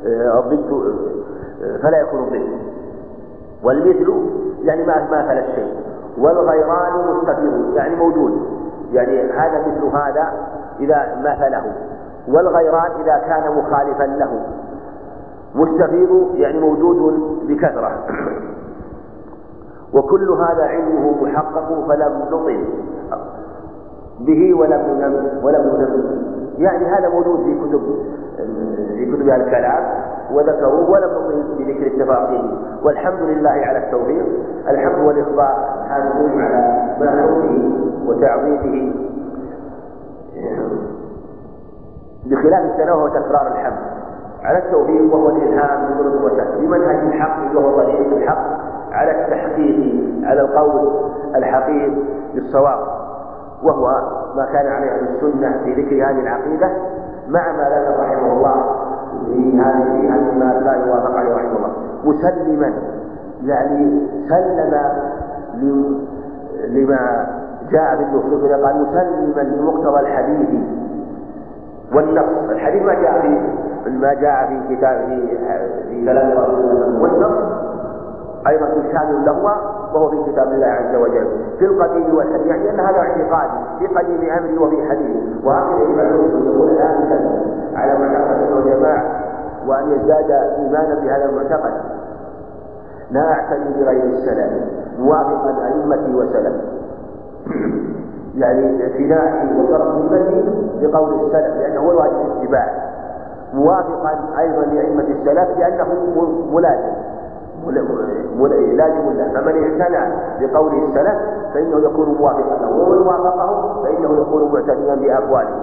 آه، 0.06 0.40
ضد 0.40 0.72
آه، 1.62 1.76
فلا 1.82 2.00
يكون 2.00 2.20
ضد. 2.20 2.48
والمثل 3.64 4.14
يعني 4.62 4.84
ما 4.84 5.10
ماثل 5.10 5.38
الشيء. 5.38 5.74
والغيران 6.18 7.16
مستقيم 7.16 7.72
يعني 7.74 7.96
موجود. 7.96 8.60
يعني 8.92 9.32
هذا 9.32 9.60
مثل 9.60 9.96
هذا 9.96 10.32
إذا 10.80 11.16
مثله. 11.20 11.72
والغيران 12.28 12.90
إذا 13.00 13.18
كان 13.28 13.56
مخالفا 13.56 14.04
له. 14.04 14.40
مستفيض 15.54 16.30
يعني 16.34 16.60
موجود 16.60 17.20
بكثرة. 17.48 18.06
وكل 19.94 20.30
هذا 20.30 20.62
علمه 20.64 21.22
محقق 21.22 21.86
فلم 21.88 22.22
نطل 22.30 22.64
به 24.20 24.54
ولم 24.54 24.80
ننم 24.80 25.44
ولم 25.44 25.62
ننم 25.76 26.22
يعني 26.58 26.86
هذا 26.86 27.08
موجود 27.08 27.40
في 27.44 27.54
كتب 27.54 27.80
في 28.94 29.06
كتب 29.06 29.28
الكلام 29.28 29.84
وذكروا 30.32 30.88
ولم 30.88 31.10
نطل 31.10 31.44
بذكر 31.58 31.86
التفاصيل. 31.86 32.58
والحمد 32.84 33.20
لله 33.20 33.50
على 33.50 33.78
التوفيق 33.78 34.26
الحمد 34.68 35.06
والإخبار 35.06 35.84
حاسبون 35.88 36.42
على 36.42 36.94
ما 37.00 37.10
حوله 37.10 37.70
وتعظيمه. 38.06 38.92
بخلاف 42.26 42.64
التنوه 42.64 43.04
وتكرار 43.04 43.46
الحمد. 43.46 43.78
على 44.42 44.58
التوفيق 44.58 45.14
وهو 45.14 45.28
الإلهام 45.28 45.80
بمنهج 46.60 47.06
الحق 47.06 47.56
وهو 47.56 47.76
طريق 47.76 48.16
الحق. 48.16 48.69
على 48.92 49.10
التحقيق 49.10 49.94
على 50.24 50.40
القول 50.40 50.90
الحقيق 51.36 51.92
للصواب 52.34 52.78
وهو 53.62 53.86
ما 54.36 54.44
كان 54.52 54.66
عليه 54.66 54.90
أهل 54.90 55.08
السنة 55.14 55.64
في 55.64 55.82
ذكر 55.82 55.94
هذه 55.94 56.20
العقيدة 56.20 56.70
مع 57.28 57.52
ما 57.52 57.68
ذكر 57.68 58.00
رحمه 58.00 58.32
الله 58.32 58.54
في 59.26 59.60
هذه 59.60 60.38
ما 60.38 60.60
لا 60.64 60.86
يوافق 60.86 61.16
عليه 61.16 61.34
رحمه 61.34 61.56
الله. 61.56 61.72
مسلما 62.04 62.72
يعني 63.44 64.08
سلم 64.28 64.74
لما 66.68 67.26
جاء 67.70 67.96
في 67.96 68.02
النصوص 68.02 68.50
قال 68.50 68.82
مسلما 68.82 69.40
لمقتضى 69.40 70.00
الحديث 70.00 70.48
والنص. 71.94 72.50
الحديث 72.50 72.82
ما 72.82 72.94
جاء 72.94 73.20
في 73.20 73.40
ما 73.90 74.14
جاء 74.14 74.46
في 74.46 74.76
كتاب 74.76 74.98
في, 75.08 75.38
في 75.88 76.04
كلام 76.04 76.38
رسول 76.38 76.60
الله 76.60 77.02
والنص 77.02 77.69
أيضا 78.48 78.66
إرشاد 78.66 79.10
له 79.26 79.42
وهو 79.94 80.10
في 80.10 80.32
كتاب 80.32 80.48
الله 80.52 80.66
عز 80.66 80.94
وجل. 80.94 81.26
في 81.58 81.64
القديم 81.64 82.14
والحديث 82.14 82.46
يعني 82.46 82.70
أن 82.70 82.80
هذا 82.80 82.98
اعتقادي 82.98 83.52
في 83.78 83.86
قديم 83.86 84.30
أمري 84.30 84.58
وفي 84.58 84.88
حديثي 84.90 85.34
وهكذا 85.44 85.82
يجب 85.82 85.98
على 85.98 86.08
المسلم 86.14 86.42
أن 86.42 86.54
يكون 86.54 86.70
آمنا 86.70 87.42
على 87.74 87.98
معتقد 87.98 88.42
السنة 88.42 88.56
والجماعة 88.56 89.04
وأن 89.66 89.90
يزداد 89.90 90.30
إيمانا 90.30 90.94
بهذا 90.94 91.24
المعتقد. 91.24 91.72
لا 93.10 93.32
أعتني 93.32 93.82
بغير 93.84 94.04
السلف 94.04 94.50
موافقا 94.98 95.56
أئمتي 95.66 96.14
وسلفي 96.14 96.80
يعني 98.36 98.82
اعتنائي 98.82 99.60
وصرف 99.60 99.88
همتي 99.88 100.44
بقول 100.86 101.14
السلف 101.14 101.56
لأنه 101.56 101.80
هو 101.80 101.90
الواجب 101.90 102.16
الاتباع. 102.26 102.90
موافقا 103.54 104.38
أيضا 104.38 104.62
لأئمة 104.62 105.04
السلف 105.08 105.58
لأنه 105.58 105.86
ملازم 106.52 106.92
لازم 108.76 109.10
له 109.12 109.28
فمن 109.34 109.80
اعتنى 109.80 110.12
بقول 110.40 110.72
السلف 110.74 111.16
فإنه 111.54 111.78
يكون 111.78 112.08
موافقا. 112.20 112.66
له 112.66 112.70
ومن 112.70 112.98
وافقه 112.98 113.82
فإنه 113.82 114.20
يكون 114.20 114.52
معتنيا 114.52 114.94
بأقواله. 114.94 115.56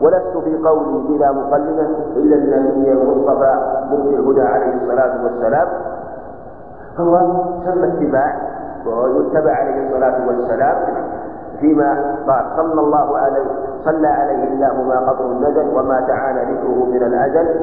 ولست 0.00 0.36
في 0.44 0.56
قولي 0.68 1.08
بلا 1.08 1.32
مقلمة 1.32 1.88
إلا 2.16 2.36
النبي 2.36 2.92
المصطفى 2.92 3.54
مبدي 3.90 4.14
الهدى 4.14 4.42
عليه 4.42 4.74
الصلاة 4.82 5.24
والسلام. 5.24 5.68
فهو 6.96 7.18
سمى 7.64 7.88
اتباع 7.88 8.36
ويتبع 8.86 9.52
عليه 9.52 9.86
الصلاة 9.86 10.26
والسلام 10.28 10.76
فيما 11.60 12.16
قال. 12.26 12.44
صلى 12.56 12.80
الله 12.80 13.18
عليه 13.18 13.44
صلى 13.84 14.06
عليه 14.08 14.44
الله 14.48 14.82
ما 14.88 15.10
قطر 15.10 15.24
النزل 15.24 15.78
وما 15.78 16.00
تعالى 16.00 16.40
ذكره 16.40 16.84
من 16.84 17.02
الأزل 17.02 17.60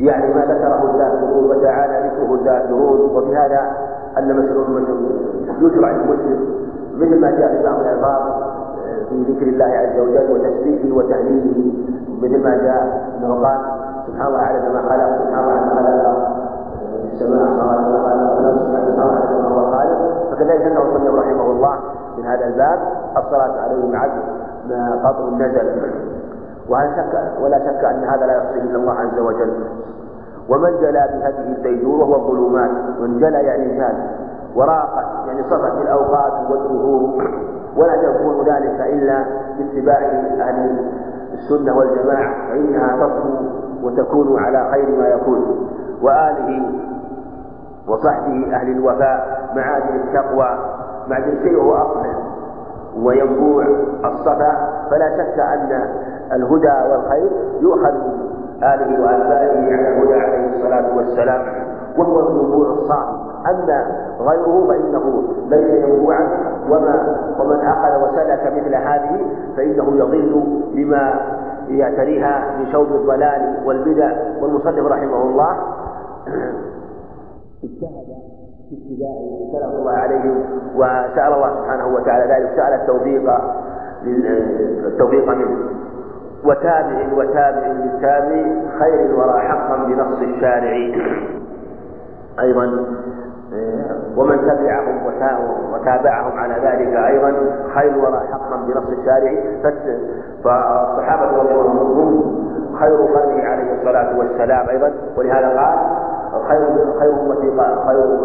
يعني 0.00 0.34
ما 0.34 0.40
ذكره 0.40 0.90
الذاكرون 0.94 1.50
وتعالى 1.50 2.08
ذكره 2.08 2.34
الذاكرون 2.34 3.00
وفي 3.00 3.36
هذا 3.36 3.60
أن 4.18 4.36
مشروع 4.36 4.66
يشرع 5.60 5.90
المسلم 5.90 6.62
مثل 6.96 7.20
ما 7.20 7.30
جاء 7.30 7.48
في 7.56 7.62
بعض 7.62 7.80
الألفاظ 7.80 8.22
في 9.08 9.22
ذكر 9.22 9.46
الله 9.46 9.64
عز 9.64 9.98
وجل 10.00 10.30
وتسبيحه 10.32 10.96
وتهليله 10.96 11.72
مثل 12.22 12.42
ما 12.44 12.56
جاء 12.56 13.08
أنه 13.18 13.34
قال 13.34 13.58
سبحان 14.06 14.26
الله 14.26 14.38
على 14.38 14.68
ما 14.72 14.82
خلق 14.82 15.24
سبحان 15.24 15.44
الله 15.44 15.52
على 15.52 15.66
ما 15.66 15.74
خلق 15.74 16.42
السماء 17.12 17.46
سبحان 17.46 17.84
الله 17.84 18.08
على 18.08 19.42
ما 19.42 19.48
هو 19.48 19.72
خالق. 19.72 20.30
فكذلك 20.30 20.62
أنه 20.62 21.20
رحمه 21.20 21.50
الله 21.50 21.74
من 22.18 22.24
هذا 22.24 22.46
الباب 22.46 22.78
الصلاة 23.16 23.60
عليه 23.60 23.92
مع 23.92 24.06
ما 24.68 25.00
قطر 25.04 25.30
نزل 25.30 25.82
وهل 26.68 26.90
شك 26.96 27.42
ولا 27.42 27.58
شك 27.58 27.84
أن 27.84 28.04
هذا 28.04 28.26
لا 28.26 28.36
يحصيه 28.36 28.62
إلا 28.62 28.78
الله 28.78 28.92
عز 28.92 29.18
وجل. 29.18 29.64
ومن 30.48 30.70
جلى 30.80 31.08
بهذه 31.12 31.52
الديجور 31.56 32.00
وهو 32.00 32.14
الظلمات 32.16 32.70
من 33.00 33.18
جلى 33.18 33.38
يعني 33.38 33.78
زال 33.78 34.10
وراقت 34.56 35.26
يعني 35.26 35.42
صفت 35.42 35.82
الأوقات 35.82 36.50
والدهور 36.50 37.30
ولا 37.76 37.96
تكون 37.96 38.44
ذلك 38.46 38.80
إلا 38.80 39.24
باتباع 39.58 39.98
أهل 40.40 40.88
السنة 41.32 41.76
والجماعة 41.78 42.48
فإنها 42.48 43.06
تصفو 43.06 43.28
وتكون 43.82 44.42
على 44.42 44.70
خير 44.70 44.98
ما 44.98 45.08
يكون. 45.08 45.68
وآله 46.02 46.62
وصحبه 47.88 48.54
أهل 48.56 48.70
الوفاء 48.70 49.50
معادن 49.56 49.96
التقوى 49.96 50.58
معدن 51.08 51.28
الشيء 51.28 51.56
وهو 51.58 51.74
أصله. 51.76 52.31
وينبوع 52.96 53.64
الصفا 54.04 54.68
فلا 54.90 55.16
شك 55.16 55.38
أن 55.40 55.88
الهدى 56.32 56.92
والخير 56.92 57.30
يؤخذ 57.60 57.92
من 57.92 58.32
آله 58.62 59.02
وأتباعه 59.02 59.50
على 59.50 59.88
الهدى 59.88 60.14
عليه 60.14 60.56
الصلاة 60.56 60.96
والسلام 60.96 61.42
وهو 61.98 62.28
النبوع 62.28 62.68
الصافي 62.68 63.32
أما 63.50 63.86
غيره 64.20 64.66
فإنه 64.68 65.22
ليس 65.48 65.84
ينبوعا 65.84 66.28
وما 66.70 67.16
ومن 67.40 67.60
أخذ 67.60 68.02
وسلك 68.04 68.52
مثل 68.56 68.74
هذه 68.74 69.26
فإنه 69.56 69.96
يضل 69.96 70.44
بما 70.74 71.14
يعتريها 71.68 72.58
من 72.58 72.72
شوب 72.72 72.86
الضلال 72.86 73.56
والبدع. 73.66 74.12
والمصنف 74.42 74.86
رحمه 74.86 75.22
الله 75.22 75.56
اجتهد 77.64 78.11
سلف 79.52 79.74
الله 79.74 79.92
عليهم 79.92 80.44
وسأل 80.76 81.32
الله 81.32 81.50
سبحانه 81.62 81.86
وتعالى 81.94 82.34
ذلك 82.34 82.50
سأل 82.56 82.74
التوفيق 82.80 83.22
التوفيق 84.86 85.28
منه. 85.28 85.56
وتابع 86.44 87.12
وتابع 87.16 87.66
للتابع 87.66 88.44
خير 88.78 89.00
الورى 89.06 89.40
حقا 89.40 89.76
بنص 89.76 90.18
الشارع. 90.22 90.72
أيضا 92.40 92.66
ومن 94.16 94.38
تبعهم 94.38 95.06
وتابعهم 95.72 96.38
على 96.38 96.54
ذلك 96.54 96.96
أيضا 96.96 97.32
خير 97.74 97.90
الورى 97.90 98.20
حقا 98.32 98.56
بنص 98.56 98.98
الشارع. 98.98 99.34
فالصحابة 100.44 101.36
رضي 101.36 101.54
الله 101.54 101.70
عنهم 101.70 102.42
خير 102.80 102.96
قرنه 102.96 103.44
عليه 103.44 103.80
الصلاة 103.80 104.18
والسلام 104.18 104.68
أيضا. 104.68 104.92
ولهذا 105.16 105.48
قال 105.48 105.78
خير 106.48 106.98
خير 106.98 107.12
أمتي 107.20 107.50
خير 107.86 108.18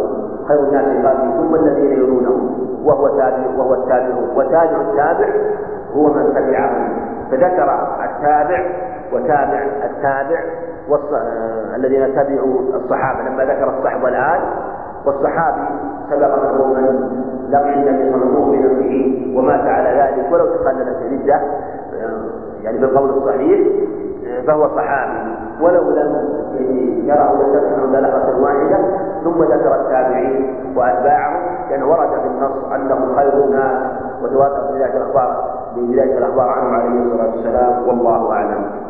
خير 0.48 0.60
الناس 0.60 1.06
قرني 1.06 1.32
ثم 1.38 1.56
الذين 1.56 1.92
يلونهم 1.92 2.68
وهو 2.86 3.08
تابع 3.08 3.48
وهو 3.58 3.74
التابع 3.74 4.16
وتابع 4.36 4.82
التابع 4.82 5.30
هو 5.94 6.04
من 6.04 6.34
تبعهم. 6.36 6.90
فذكر 7.32 7.70
التابع 8.04 8.66
وتابع 9.14 9.66
التابع 9.84 10.40
الذين 11.76 12.16
تبعوا 12.16 12.60
الصحابة. 12.76 13.30
لما 13.30 13.44
ذكر 13.44 13.78
الصحب 13.80 14.04
والآل 14.04 14.40
والصحابي 15.06 15.68
سبق 16.10 16.36
له 16.36 16.66
من 16.68 17.10
لقي 17.50 17.74
النبي 17.74 18.12
صلى 18.12 18.24
الله 18.24 18.48
عليه 18.48 18.66
وسلم 18.66 19.38
ومات 19.38 19.62
على 19.62 19.90
ذلك 19.90 20.32
ولو 20.32 20.46
تقللت 20.46 20.98
ردة 21.12 21.42
يعني 22.64 22.78
بالقول 22.78 23.10
الصحيح 23.10 23.60
فهو 24.48 24.76
صحابي 24.76 25.36
ولو 25.62 25.92
لم 25.92 26.30
يره 27.06 27.42
يستثنى 27.42 28.02
لحظة 28.02 28.42
واحدة 28.42 28.78
ثم 29.24 29.44
ذكر 29.44 29.76
التابعين 29.76 30.74
وأتباعهم 30.76 31.70
لأنه 31.70 31.90
ورد 31.90 32.10
في 32.10 32.28
النص 32.28 32.72
أنهم 32.76 33.16
خير 33.16 33.34
الناس 33.46 33.92
وتواتر 34.24 34.72
بذلك 34.72 34.96
الأخبار 34.96 35.58
بذلك 35.76 36.18
الأخبار 36.18 36.50
عنه 36.50 36.76
عليه 36.76 37.04
الصلاة 37.04 37.36
والسلام 37.36 37.88
والله 37.88 38.32
أعلم. 38.32 38.88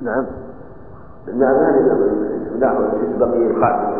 نعم. 0.00 0.26
نعم 1.34 1.54
هذه 1.56 2.10
نعم 2.58 2.76
بقي 3.18 3.46
الخاتمة 3.46 3.99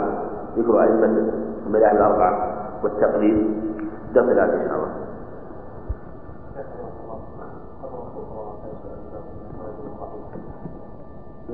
ذكر 0.61 0.83
أئمة 0.83 1.31
المذاهب 1.66 1.96
الأربعة 1.96 2.53
والتقليد. 2.83 3.61
درس 4.14 4.25
الآن 4.29 4.49
إن 4.51 4.68
شاء 4.68 4.77
الله. 4.77 4.90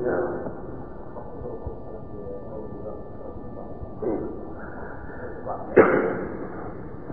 نعم. 0.05 0.37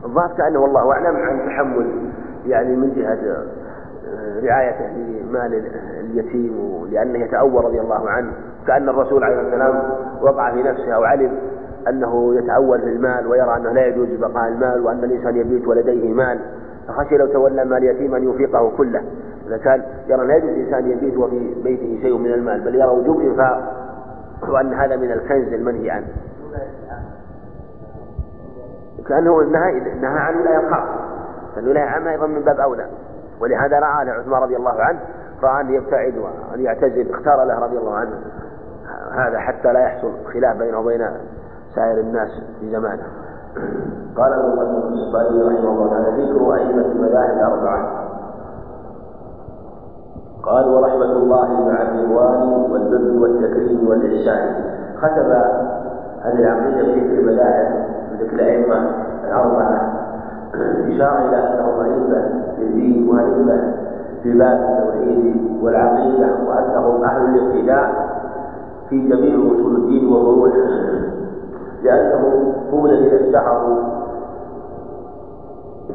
الظاهر 0.04 0.36
كأنه 0.36 0.58
والله 0.58 0.92
أعلم 0.92 1.16
عن 1.16 1.46
تحمل 1.46 2.10
يعني 2.46 2.76
من 2.76 2.94
جهة 2.94 3.18
آه، 4.08 4.40
رعايته 4.40 4.86
لمال 4.86 5.66
اليتيم 6.00 6.86
لأنه 6.90 7.18
يتأول 7.18 7.64
رضي 7.64 7.80
الله 7.80 8.10
عنه 8.10 8.32
كأن 8.66 8.88
الرسول 8.88 9.24
عليه 9.24 9.40
السلام 9.40 9.82
وقع 10.22 10.52
في 10.52 10.62
نفسه 10.62 10.92
أو 10.92 11.04
علم 11.04 11.38
أنه 11.88 12.34
يتأول 12.34 12.80
في 12.80 12.88
المال 12.88 13.26
ويرى 13.26 13.56
أنه 13.56 13.72
لا 13.72 13.86
يجوز 13.86 14.08
بقاء 14.08 14.48
المال 14.48 14.80
وأن 14.86 15.04
الإنسان 15.04 15.36
يبيت 15.36 15.68
ولديه 15.68 16.12
مال. 16.12 16.40
فخشي 16.88 17.16
لو 17.16 17.26
تولى 17.26 17.64
مال 17.64 17.84
يتيم 17.84 18.14
أن 18.14 18.24
ينفقه 18.24 18.70
كله. 18.76 19.02
إذا 19.46 19.56
كان 19.56 19.82
يرى 20.06 20.26
لا 20.26 20.36
يجوز 20.36 20.50
الإنسان 20.50 20.90
يبيت 20.90 21.16
وفي 21.16 21.54
بيته 21.64 21.98
شيء 22.02 22.18
من 22.18 22.32
المال 22.32 22.60
بل 22.60 22.74
يرى 22.74 22.88
وجوب 22.88 23.20
إنفاق 23.20 23.84
وأن 24.48 24.74
هذا 24.74 24.96
من 24.96 25.12
الكنز 25.12 25.52
المنهي 25.52 25.90
عنه. 25.90 26.06
كأنه 29.08 29.42
نهى 29.42 29.80
نهى 29.80 30.18
عن 30.18 30.34
الولاية 30.34 30.58
الخاصة 30.58 30.94
فالولاية 31.54 31.84
العامة 31.84 32.10
أيضا 32.10 32.26
من 32.26 32.42
باب 32.42 32.60
أولى. 32.60 32.86
ولهذا 33.40 33.78
رأى 33.78 34.10
عثمان 34.10 34.42
رضي 34.42 34.56
الله 34.56 34.82
عنه 34.82 35.00
رأى 35.42 35.60
أن 35.60 35.74
يبتعد 35.74 36.14
وأن 36.18 36.60
يعتزل 36.60 37.10
اختار 37.10 37.44
له 37.44 37.58
رضي 37.58 37.78
الله 37.78 37.94
عنه. 37.94 38.20
هذا 39.12 39.38
حتى 39.38 39.72
لا 39.72 39.80
يحصل 39.80 40.12
خلاف 40.32 40.56
بينه 40.56 40.78
وبين 40.78 41.06
سائر 41.74 42.00
الناس 42.00 42.28
في 42.60 42.70
زمانه. 42.70 43.02
قال 44.16 44.32
المصنف 44.32 44.84
البخاري 44.84 45.42
رحمه 45.42 45.70
الله 45.70 45.90
تعالى 45.90 46.22
ذكر 46.22 46.54
أئمة 46.54 46.86
المذاهب 46.86 47.36
الأربعة 47.36 48.04
قال 50.42 50.68
ورحمة 50.68 51.12
الله 51.12 51.48
مع 51.68 51.82
الرضوان 51.82 52.42
والبر 52.70 53.22
والتكريم 53.22 53.88
والإحسان. 53.88 54.54
ختم 54.96 55.30
هذه 56.22 56.38
العقيدة 56.38 56.82
بذكر 56.82 57.18
المذاهب 57.18 57.86
بذكر 58.12 58.34
الأئمة 58.34 58.90
الأربعة. 59.24 60.04
إشارة 60.94 61.28
إلى 61.28 61.36
أنهم 61.36 61.80
أئمة 61.80 62.44
في 62.56 62.62
الدين 62.62 63.08
وأئمة 63.08 63.74
في 64.22 64.38
باب 64.38 64.58
التوحيد 64.70 65.36
والعقيدة 65.62 66.28
وأنهم 66.48 67.04
أهل 67.04 67.34
الاقتداء 67.34 68.14
في 68.88 69.08
جميع 69.08 69.34
أصول 69.36 69.76
الدين 69.76 70.12
وفروعه 70.12 70.52
لأنهم 71.84 72.52
هم 72.72 72.86
الذين 72.86 73.14
اشتهروا 73.26 73.78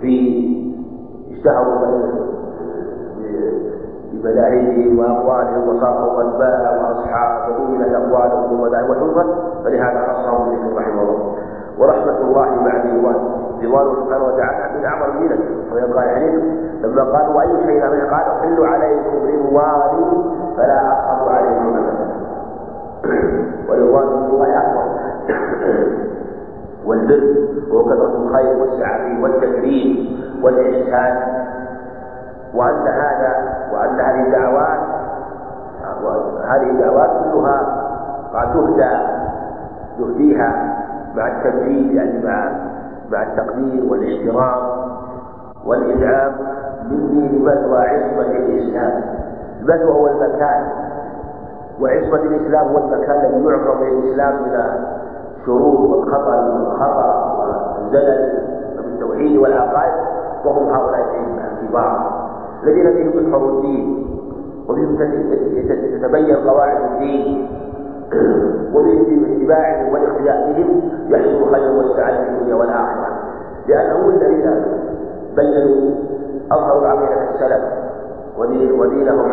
في 0.02 0.45
اشتهروا 1.32 1.75
بمذاهبهم 4.13 4.99
وأقوالهم 4.99 5.69
وصاروا 5.69 6.21
أتباع 6.21 6.71
وأصحاب 6.71 7.52
وضمنت 7.52 7.93
أقوالهم 7.95 8.54
ومذاهب 8.54 8.89
وحفظت 8.89 9.28
فلهذا 9.63 10.13
خصهم 10.13 10.49
بذكر 10.49 10.78
رحمه 10.78 11.02
الله 11.02 11.34
ورحمة 11.80 12.17
الله 12.21 12.45
مع 12.45 12.84
الرضوان 12.84 13.15
رضوانه 13.63 14.06
سبحانه 14.06 14.25
وتعالى 14.25 14.80
من 14.80 14.86
أعظم 14.86 15.17
المنن 15.17 15.39
ويبقى 15.73 16.04
عليكم 16.10 16.58
لما 16.84 17.04
قالوا 17.04 17.36
وأي 17.36 17.63
شيء 17.65 17.86
من 17.86 18.02
قال 18.02 18.23
أحل 18.23 18.63
عليكم 18.63 19.15
رضواني 19.28 20.23
فلا 20.58 20.93
أسخط 20.93 21.28
عليكم 21.28 21.78
أبدا. 21.78 22.10
ورضوان 23.69 24.04
الله 24.08 24.58
أكبر. 24.58 25.09
والبر 26.85 27.23
وكثرة 27.71 28.15
الخير 28.17 28.57
والسعة 28.57 29.21
والتكريم 29.23 30.19
والإحسان. 30.43 31.39
وأن 32.55 32.87
هذا 32.87 33.57
وأن 33.73 33.99
هذه 33.99 34.25
الدعوات 34.27 34.79
هذه 36.45 36.69
الدعوات 36.69 37.09
كلها 37.33 37.85
قد 38.33 38.53
تهدى 38.53 38.97
يهديها 39.99 40.75
مع 41.15 41.27
التمجيد 41.27 41.91
يعني 41.91 42.25
مع 42.25 42.51
مع 43.11 43.23
التقدير 43.23 43.83
والاحترام 43.89 44.79
والإنعام 45.65 46.31
من 46.91 47.29
بدوى 47.45 47.77
عصمة 47.77 48.21
الإسلام. 48.31 49.03
البدوى 49.61 49.91
هو 49.91 50.07
المكان 50.07 50.67
وعصمة 51.81 52.15
الإسلام 52.23 52.67
هو 52.67 52.77
المكان 52.77 53.25
الذي 53.25 53.45
يعصم 53.45 53.83
الإسلام 53.83 54.33
من 54.43 54.55
الشرور 55.41 55.82
والخطأ 55.82 56.36
والخطأ 56.36 57.36
والزلل 57.80 58.39
بالتوحيد 58.78 59.38
والعقائد 59.38 59.93
وهم 60.45 60.69
هؤلاء 60.69 61.06
الكبار 61.62 62.19
الذين 62.63 62.84
بهم 62.84 63.28
يحفظ 63.28 63.43
الدين 63.43 64.06
وبهم 64.69 64.97
تتبين 66.02 66.36
قواعد 66.36 66.91
الدين 66.91 67.47
وباتباعهم 68.73 69.93
والاقتداء 69.93 70.54
بهم 70.54 70.82
يحصل 71.08 71.43
الخير 71.43 71.71
والسعادة 71.71 72.23
في 72.23 72.30
الدنيا 72.30 72.56
والآخرة. 72.56 73.19
لأنهم 73.67 74.10
الذين 74.10 74.63
بينوا 75.36 75.91
أظهروا 76.52 76.88
عقيدة 76.88 77.30
السلف 77.30 77.63
ودينهم 78.80 79.32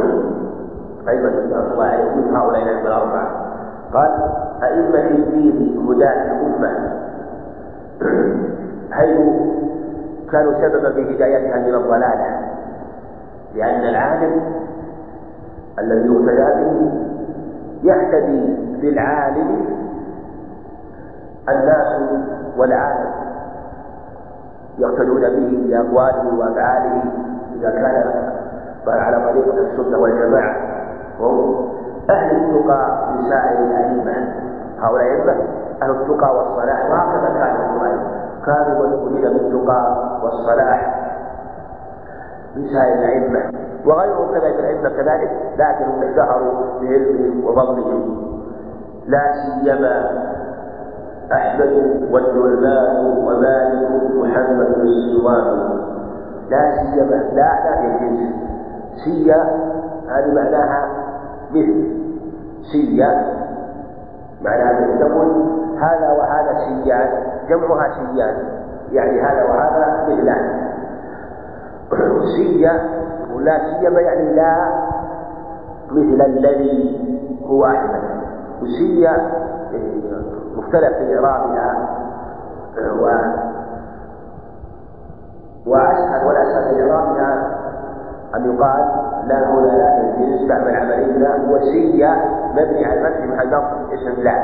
أيضا 1.09 1.29
الله 1.29 1.85
عليهم 1.85 2.37
هؤلاء 2.37 2.63
الأئمة 2.63 2.89
الأربعة. 2.89 3.46
قال 3.95 4.11
أئمة 4.63 5.09
الدين 5.11 5.87
هداة 5.89 6.23
الأمة 6.23 6.93
حيث 8.93 9.19
كانوا 10.33 10.53
سببا 10.61 10.93
في 10.93 11.17
هدايتها 11.17 11.59
من 11.59 11.75
الضلالة؟ 11.75 12.41
لأن 13.55 13.81
العالم 13.81 14.41
الذي 15.79 16.07
يقتدى 16.09 16.65
به 16.65 16.93
يهتدي 17.83 18.57
بالعالم 18.81 19.67
الناس 21.49 22.03
والعالم. 22.57 23.11
يقتدون 24.79 25.21
به 25.21 25.65
بأقواله 25.69 26.39
وأفعاله 26.39 27.03
إذا 27.59 27.71
كان 27.71 28.13
على 28.87 29.33
طريقة 29.33 29.59
السنة 29.59 29.99
والجماعة. 29.99 30.57
وهم 31.21 31.69
أهل 32.11 32.37
التقى 32.37 33.09
لسائر 33.19 33.59
الأئمة 33.59 34.35
هؤلاء 34.81 35.07
الأئمة 35.07 35.33
أهل 35.83 35.91
التقى 35.91 36.37
والصلاح 36.37 36.91
وهكذا 36.91 37.29
كانوا 37.39 37.99
كانوا 38.47 38.87
مسؤولين 38.87 39.23
بالتقى 39.33 39.97
والصلاح 40.23 40.95
من 42.57 42.69
سائر 42.69 42.95
الأئمة. 42.95 43.41
وغيرهم 43.87 44.29
كذلك 44.35 44.59
الأئمة 44.61 44.89
كذلك 44.89 45.31
لكنهم 45.59 46.03
اشتهروا 46.03 46.53
بعلمهم 46.81 47.45
وفضلهم. 47.45 48.27
لا 49.07 49.33
سيما 49.33 50.27
أحمد 51.33 51.73
والنعمان 52.11 53.07
ومالك 53.27 54.15
محمد 54.15 54.67
بن 54.67 54.87
سلوان 54.87 55.77
لا 56.51 56.75
سيما 56.77 57.15
لا 57.15 57.51
لا 57.65 57.81
الجنس 57.81 58.35
سيا 59.05 59.43
هذه 60.09 60.35
معناها 60.35 60.89
مثل 61.51 61.97
سيا. 62.73 63.37
معناها 64.43 64.81
مثل 64.81 64.99
تقول 64.99 65.29
هذا 65.79 66.13
وهذا 66.13 66.59
سيان 66.65 67.09
جمعها 67.49 67.89
سيان 67.95 68.37
يعني 68.93 69.21
هذا 69.21 69.43
وهذا 69.45 70.07
مثلان 70.09 70.61
سيا. 72.37 72.81
ولا 73.35 73.59
سيما 73.59 74.01
يعني 74.01 74.35
لا 74.35 74.73
مثل 75.91 76.23
الذي 76.27 77.01
هو 77.47 77.67
أحمد 77.67 78.01
وسيا 78.63 79.31
مختلف 80.57 80.97
في 80.97 81.15
إعرابها. 81.19 81.97
و 82.77 83.07
وأسهل 85.67 86.27
والأسهل 86.27 86.75
في 86.75 86.93
إعرابها 86.93 87.36
أن 88.37 88.45
يقال 88.55 88.85
لا 89.27 89.51
هنا 89.51 89.67
لا 89.67 90.01
الجنس 90.01 90.49
تعمل 90.49 90.75
عملية 90.77 91.51
وسيا 91.51 92.11
مبني 92.53 92.85
على 92.85 93.01
الفتح 93.09 93.25
محل 93.25 93.47
نصب 93.49 93.93
اسم 93.93 94.23
لا. 94.23 94.35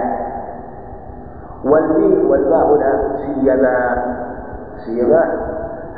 والميم 1.64 2.30
والباء 2.30 2.66
هنا 2.76 3.02
سيما 3.16 4.02
سيما 4.86 5.24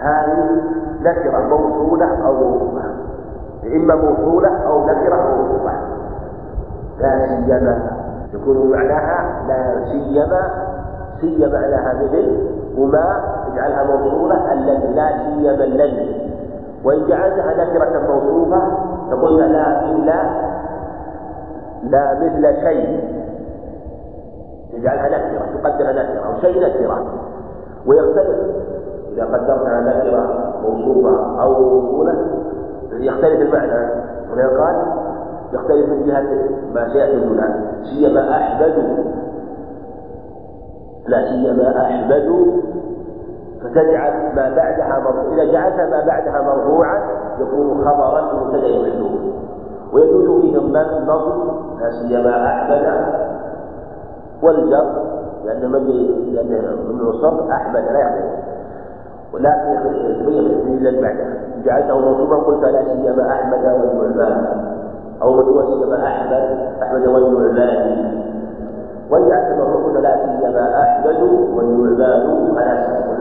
هذه 0.00 0.62
نكرة 1.00 1.38
موصولة 1.48 2.26
أو 2.26 2.32
موصوفة 2.34 2.84
إما 3.76 3.94
موصولة 3.94 4.48
أو 4.66 4.86
نكرة 4.86 5.16
موصوفة 5.36 5.72
لا 7.00 7.26
سيما 7.26 7.78
يكون 8.34 8.70
معناها 8.70 9.46
لا 9.48 9.84
سيما 9.84 10.50
سيما 11.20 11.48
معناها 11.48 11.94
مثل 12.02 12.38
وما 12.78 13.20
اجعلها 13.52 13.84
موصولة 13.96 14.52
الذي 14.52 14.94
لا 14.94 15.08
سيما 15.08 15.64
الذي 15.64 16.23
وإن 16.84 17.06
جعلتها 17.06 17.64
نكرة 17.64 18.12
موصوفة 18.12 18.62
تقول 19.10 19.38
لا 19.38 19.90
إلا 19.90 20.30
لا 21.82 22.14
مثل 22.14 22.60
شيء. 22.62 23.14
تجعلها 24.72 25.08
نكرة 25.08 25.60
تقدرها 25.62 25.92
نكرة 25.92 26.26
أو 26.26 26.40
شيء 26.40 26.62
نكرة 26.62 27.06
ويختلف 27.86 28.38
إذا 29.12 29.24
قدرتها 29.24 29.80
نكرة 29.80 30.52
موصوفة 30.62 31.42
أو 31.42 31.52
موصولة 31.52 32.14
يختلف 32.92 33.40
المعنى 33.40 33.92
هنا 34.32 34.48
قال 34.48 34.86
يختلف 35.52 35.88
من 35.88 36.06
جهة 36.06 36.48
ما 36.74 36.92
سيأتي 36.92 37.26
هنا 37.26 37.60
سيما 37.84 38.30
أحمد. 38.36 39.04
لا 41.06 41.28
سيما 41.30 41.80
أحمد. 41.80 42.32
فتجعل 43.64 44.12
ما 44.36 44.54
بعدها 44.56 44.98
مرفوع 45.04 45.34
إذا 45.34 45.52
جعلت 45.52 45.80
ما 45.90 46.04
بعدها 46.06 46.42
مرفوعا 46.42 46.98
يكون 47.40 47.84
خبرا 47.84 48.20
لمبتدأ 48.20 48.78
محذوف 48.78 49.20
ويجوز 49.92 50.40
فيه 50.40 50.58
النصب 50.58 51.32
لا 51.80 51.90
سيما 51.90 52.46
أحمد 52.46 53.04
والجر 54.42 55.14
لأن 55.44 55.72
من 55.72 55.86
لأن 56.32 56.76
من 56.88 57.00
الصرف 57.00 57.50
أحمد 57.50 57.82
لا 57.92 58.00
يختلف 58.00 58.44
ولكن 59.34 59.92
تبين 60.20 60.46
إلا 60.66 61.00
بعده 61.00 61.26
جعلته 61.64 61.98
منصوبا 61.98 62.36
قلت 62.36 62.64
لا 62.64 62.84
سيما 62.84 63.30
أحمد 63.30 63.64
والنعمان. 63.98 64.74
أو 65.22 65.40
هو 65.40 65.62
سيما 65.62 66.06
أحمد 66.06 66.58
أحمد 66.82 67.06
والنعمان. 67.06 68.20
وان 69.10 69.28
جعلت 69.28 69.58
مرفوعا 69.58 70.00
لا 70.00 70.16
سيما 70.16 70.82
أحمد 70.82 71.22
والنعمان. 71.54 72.54
لا 72.54 72.86
سيما. 72.86 73.13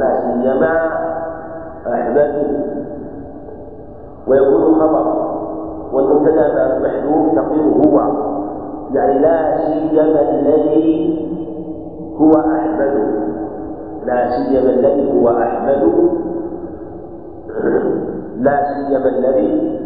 احمد 2.17 2.73
ويكون 4.27 4.75
خبر 4.79 5.23
والمبتدأ 5.93 6.79
محذوف 6.79 7.35
تقديره 7.35 7.81
هو 7.85 7.99
يعني 8.93 9.19
لا 9.19 9.57
سيما 9.57 10.21
الذي 10.21 11.19
هو 12.17 12.31
أحمد. 12.31 13.23
لا 14.05 14.29
سيما 14.29 14.69
الذي 14.69 15.11
هو 15.13 15.29
أحمد. 15.29 15.93
لا 18.45 18.65
سيما 18.73 19.09
الذي 19.09 19.79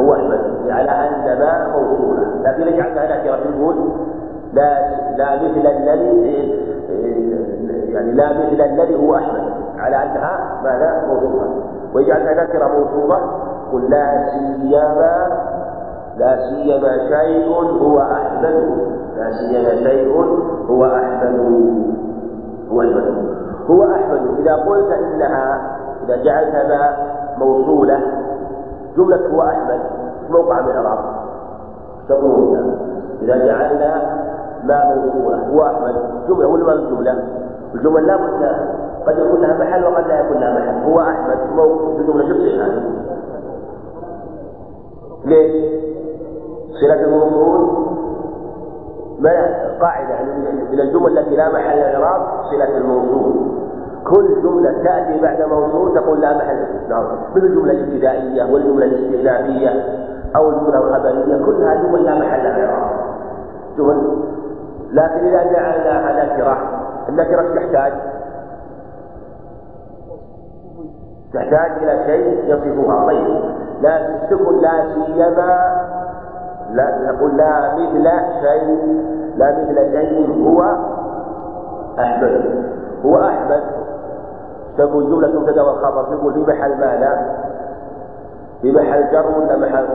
هو 0.00 0.14
أحمد. 0.14 0.40
على 0.70 0.90
أن 0.90 1.38
ما 1.38 1.68
موصولة 1.68 2.42
لكن 2.44 2.76
جعلنا 2.76 3.20
نكرة 3.20 3.38
نقول 3.50 3.76
لا 4.52 4.98
لا 5.16 5.36
مثل 5.36 5.66
الذي 5.66 6.52
يعني 7.88 8.12
لا 8.12 8.32
مثل 8.32 8.62
الذي 8.62 8.94
هو 8.94 9.14
أحمد. 9.14 9.47
على 9.78 9.96
أنها 9.96 10.60
ماذا؟ 10.64 11.06
موصولة 11.08 11.46
ويجعلها 11.94 12.44
نكرة 12.44 12.66
موصوفة 12.68 13.18
قل 13.72 13.90
لا 13.90 14.26
سيما 14.30 15.26
لا 16.18 16.36
سيما 16.50 16.98
شيء 17.08 17.52
هو 17.82 18.00
أحمد 18.00 18.70
لا 19.16 19.32
سيما 19.32 19.74
شيء 19.74 20.14
هو 20.70 20.84
أحمد 20.84 21.40
هو 22.70 22.82
أحمد 22.82 23.38
هو 23.70 23.84
أحمد 23.84 24.38
إذا 24.38 24.54
قلت 24.54 24.92
إنها 24.92 25.76
إذا 26.04 26.16
جعلتها 26.16 26.96
موصولة 27.38 28.00
جملة 28.96 29.28
هو 29.34 29.42
أحمد 29.42 29.80
موقع 30.30 30.60
من 30.60 30.70
الإعراب 30.70 30.98
تقول 32.08 32.74
إذا 33.22 33.46
جعلنا 33.46 34.18
ما 34.64 34.94
موصولة 34.94 35.36
هو 35.52 35.66
أحمد 35.66 35.94
جملة 36.28 36.46
ولا 36.48 36.72
الجملة؟ 36.72 37.22
الجمل 37.74 38.06
لا 38.06 38.16
بد 38.16 38.56
قد 39.08 39.18
يكون 39.18 39.40
لها 39.40 39.58
محل 39.58 39.84
وقد 39.84 40.06
لا 40.06 40.20
يكون 40.20 40.36
لها 40.40 40.52
محل. 40.52 40.90
هو 40.90 41.00
أحمد 41.00 41.38
في 41.96 42.04
جملة 42.06 42.28
شو 42.28 42.34
هذه 42.34 42.82
ليش؟ 45.24 45.52
صلة 46.80 47.04
الموصول 47.04 47.88
ما 49.20 49.30
قاعدة 49.80 50.14
يعني 50.14 50.32
من 50.72 50.80
الجمل 50.80 51.18
التي 51.18 51.36
لا 51.36 51.48
محل 51.48 51.78
إعراب 51.78 52.22
صلة 52.50 52.76
الموصول 52.76 53.34
كل 54.04 54.42
جملة 54.42 54.72
تأتي 54.84 55.20
بعد 55.20 55.42
موصول 55.42 55.94
تقول 55.94 56.20
لا 56.20 56.36
محل 56.36 56.66
نعم 56.88 57.04
مثل 57.36 57.46
الجملة 57.46 57.72
الابتدائية 57.72 58.52
والجملة 58.52 58.84
الاستئنافية 58.86 59.84
أو 60.36 60.50
الجملة 60.50 60.78
الخبرية 60.78 61.44
كلها 61.44 61.74
جمل 61.74 62.04
لا 62.04 62.14
محل 62.14 62.46
إعراب 62.46 62.90
جمل. 63.78 64.18
لكن 64.92 65.26
إذا 65.26 65.52
جعلناها 65.52 66.24
نكرة 66.24 66.58
النكرة 67.08 67.54
تحتاج 67.54 67.92
تحتاج 71.34 71.70
إلى 71.82 72.04
شيء 72.06 72.44
يصفها. 72.44 73.06
طيب 73.06 73.40
لا 73.80 74.18
تكن 74.30 74.60
لا 74.60 74.94
سيما 74.94 75.84
لا 76.72 77.12
نقول 77.12 77.36
لا 77.36 77.74
مثل 77.74 78.10
شيء 78.42 78.78
لا 79.36 79.58
مثل 79.58 79.92
شيء 79.92 80.44
هو 80.46 80.62
أحمد. 81.98 82.44
هو 83.04 83.16
أحمد. 83.24 83.62
تقول 84.78 85.10
جملة 85.10 85.40
مبتدأ 85.40 85.62
والخبر 85.62 86.02
تقول 86.02 86.32
في 86.32 86.40
محل 86.40 86.70
ماذا؟ 86.80 87.36
في 88.62 88.72
محل 88.72 89.12
جر 89.12 89.26
ولا 89.38 89.56
محل؟ 89.56 89.86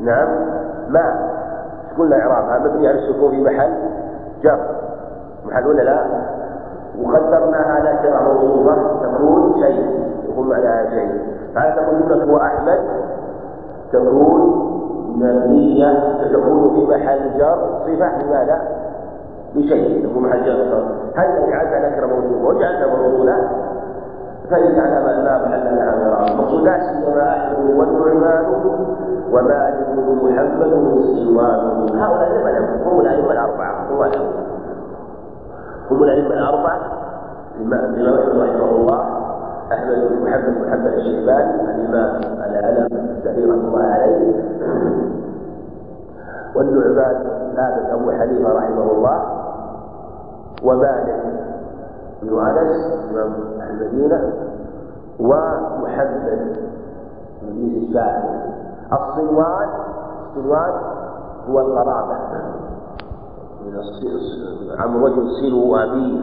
نعم. 0.00 0.28
ما؟ 0.88 1.30
قلنا 1.98 2.16
إعرابها 2.16 2.58
مبني 2.58 2.88
على 2.88 2.98
السكون 2.98 3.30
في 3.30 3.42
محل 3.42 3.72
جر. 4.42 4.58
محل 5.46 5.66
ولا 5.66 5.82
لا؟ 5.82 6.04
وقدرناها 7.02 7.92
نكرة 7.92 8.22
موصوفة 8.22 8.74
تكون 9.02 9.62
شيء 9.62 10.10
يكون 10.28 10.48
معناها 10.48 10.90
فهذا 11.54 11.74
تقول 11.74 12.30
هو 12.30 12.36
أحمد؟ 12.36 12.78
تكون 13.92 14.68
مبنية 15.16 16.18
تكون 16.32 16.74
في 16.74 16.94
محل 16.94 17.38
جر 17.38 17.80
صفة 17.86 18.22
لماذا؟ 18.22 18.62
لشيء 19.56 20.04
يكون 20.04 20.22
محل 20.22 20.44
جر 20.44 20.84
هل 21.16 21.50
جعلنا 21.50 21.88
نكرة 21.88 22.06
موصوفة 22.06 22.46
وجعلنا 22.46 22.86
موصولة 22.86 23.48
فإن 24.50 24.80
على 24.80 25.04
ما 25.04 25.22
لا 25.22 25.46
محل 25.46 25.76
لها 25.76 25.96
من 25.96 26.30
المقصود 26.30 26.64
لا 26.64 26.80
سيما 26.80 27.30
أحمد 27.30 27.58
والنعمان 27.58 28.44
ومالك 29.32 29.86
ومحمد 29.98 30.72
وسلمان 30.72 31.88
هؤلاء 31.98 32.28
لم 32.28 32.82
هم 32.84 33.00
الأئمة 33.00 33.32
الأربعة. 33.32 33.86
هم 35.90 36.02
الأئمة 36.02 36.34
الأربعة. 36.34 36.80
الإمام 37.60 37.84
أحمد 37.84 38.40
رحمه 38.40 38.70
الله. 38.70 39.21
أحمد 39.72 39.96
بن 40.08 40.22
محمد 40.22 40.54
بن 40.54 40.66
محمد 40.66 40.92
الشيباني 40.92 41.54
الإمام 41.54 42.20
العلم 42.50 42.88
رحمه 43.24 43.54
الله 43.54 43.82
عليه. 43.82 44.34
والنعمان 46.56 47.16
ثابت 47.56 47.86
أبو 47.90 48.10
حنيفة 48.10 48.52
رحمه 48.52 48.92
الله 48.92 49.18
ومالك 50.62 51.22
بن 52.22 52.38
أنس 52.38 52.76
إمام 53.10 53.32
المدينة. 53.70 54.32
ومحمد 55.20 56.24
بن 57.42 57.58
الشافعي 57.58 58.52
الصنوان 58.92 59.68
الصنوان 60.36 60.72
هو 61.48 61.60
القرابة. 61.60 62.16
من 63.66 63.74
عم 64.78 65.04
رجل 65.04 65.26
سلو 65.40 65.76
أبيه 65.76 66.20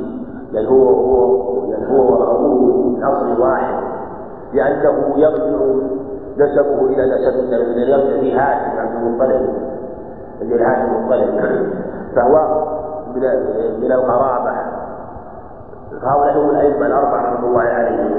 لأن 0.52 0.66
هو 0.66 0.90
هو 0.90 1.70
لأن 1.70 1.86
هو 1.86 2.12
وأبوه 2.12 2.88
من 2.88 3.04
أصل 3.04 3.42
واحد 3.42 3.84
لأنه 4.54 5.14
يرجع 5.16 5.60
نسبه 6.38 6.86
إلى 6.86 7.28
نسب 7.28 7.40
النبي 7.40 7.92
يرجع 7.92 8.20
في 8.20 8.34
هاشم 8.34 8.80
عبد 8.80 8.96
المطلب 8.96 9.50
اللي 10.42 10.64
هاشم 10.64 10.96
المطلب. 10.96 11.74
فهو 12.16 12.66
من 13.16 13.22
من 13.82 13.92
القرابة. 13.92 14.52
هؤلاء 16.04 16.38
هم 16.38 16.50
الأئمة 16.50 16.86
الأربعة 16.86 17.34
رحمة 17.34 17.48
الله 17.48 17.62
عليهم. 17.62 18.12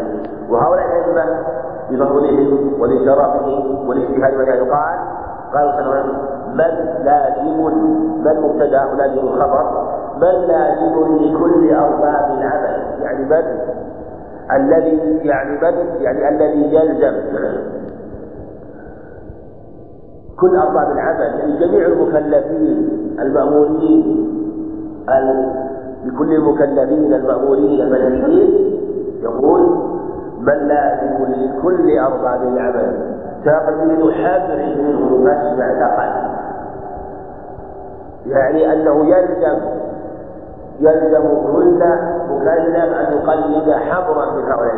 وهؤلاء 0.51 0.85
الأئمة 0.87 1.39
بفضلهم 1.91 2.81
ولشرفهم 2.81 3.89
ولإجتهاد 3.89 4.35
ما 4.35 4.43
يقال 4.45 4.99
قال 5.55 5.73
صلى 5.73 5.81
الله 5.81 5.95
عليه 5.95 6.01
وسلم 6.01 6.19
من 6.53 7.05
لازم 7.05 7.65
من 8.25 8.41
مبتدأ 8.43 8.85
لازم 8.97 9.19
الخبر 9.19 9.89
من 10.21 10.47
لازم 10.49 11.17
لكل 11.17 11.75
ارباب 11.75 12.39
العمل. 12.39 13.03
يعني 13.03 13.25
من 13.25 13.61
الذي 14.57 15.21
يعني 15.23 15.51
من 15.51 16.03
يعني 16.03 16.29
الذي 16.29 16.75
يلزم 16.75 17.15
كل 20.41 20.57
ارباب 20.57 20.93
العمل. 20.93 21.39
يعني 21.39 21.59
جميع 21.59 21.87
المكلفين 21.87 22.89
المأمورين 23.21 24.27
لكل 26.05 26.33
المكلفين 26.33 27.15
المأمورين 27.15 27.81
المنهيين 27.81 28.81
يقول 29.23 29.79
من 30.41 30.69
لازم 30.69 31.25
لكل 31.25 31.99
ارباب 31.99 32.43
العمل. 32.43 33.21
تقليد 33.45 34.11
حذر 34.11 34.83
منه 34.83 35.25
فاسمع 35.25 35.73
لقد 35.73 36.31
يعني 38.27 38.73
أنه 38.73 39.07
يلزم 39.07 39.59
يلزم 40.81 41.29
كل 41.53 41.83
مكلف 42.31 42.93
أن 42.95 43.13
يقلد 43.13 43.71
حبرا 43.71 44.31
من 44.35 44.45
هؤلاء 44.45 44.75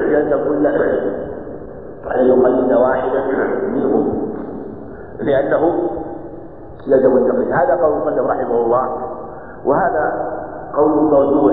يلزم 0.00 0.44
كل 0.48 0.66
أن 2.14 2.26
يقلد 2.26 2.72
واحدا 2.72 3.24
منهم. 3.68 4.32
لأنه 5.20 5.90
يلزم 6.86 7.16
التقليد. 7.16 7.52
هذا 7.52 7.74
قول 7.74 7.92
المصنف 7.92 8.30
رحمه 8.30 8.56
الله 8.56 8.88
وهذا 9.64 10.12
قول 10.74 10.90
موضوع 10.90 11.52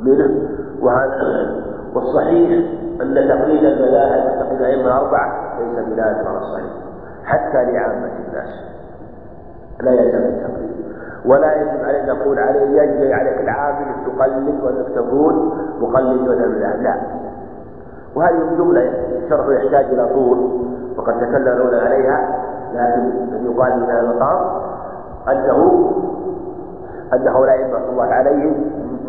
منه. 0.00 0.48
وهذا 0.82 1.56
والصحيح 1.94 2.70
أن 3.00 3.14
تقليد 3.14 3.64
المذاهب 3.64 4.40
تقليد 4.40 4.60
الأئمة 4.60 4.86
الأربعة 4.86 5.58
ليس 5.58 5.86
بلازم 5.86 6.28
على 6.28 6.38
الصحيح 6.38 6.72
حتى 7.24 7.64
لعامة 7.72 8.10
الناس. 8.28 8.75
لا 9.80 9.92
يلزم 9.92 10.18
التقليد. 10.18 10.76
ولا 11.26 11.54
يجب 11.62 11.84
عليك 11.84 12.08
نقول 12.08 12.38
عليه 12.38 12.82
يجب 12.82 13.12
عليك 13.12 13.40
العامل 13.40 13.86
تقلد 14.06 14.60
وأنك 14.64 14.86
تكون 14.94 15.58
مقلد 15.80 16.28
المذاهب 16.28 16.82
لا. 16.82 16.96
وهذه 18.16 18.42
الجملة 18.52 18.92
شرح 19.30 19.48
يحتاج 19.48 19.84
إلى 19.84 20.06
طول 20.14 20.38
وقد 20.96 21.20
تكلمون 21.20 21.74
عليها 21.74 22.38
لكن 22.74 23.10
يقال 23.44 23.80
من 23.80 23.90
هذا 23.90 24.00
المقام 24.00 24.60
أنه 25.28 25.90
أن 27.12 27.28
هؤلاء 27.28 27.60
رحمة 27.72 27.90
الله 27.90 28.04
عليهم 28.04 28.54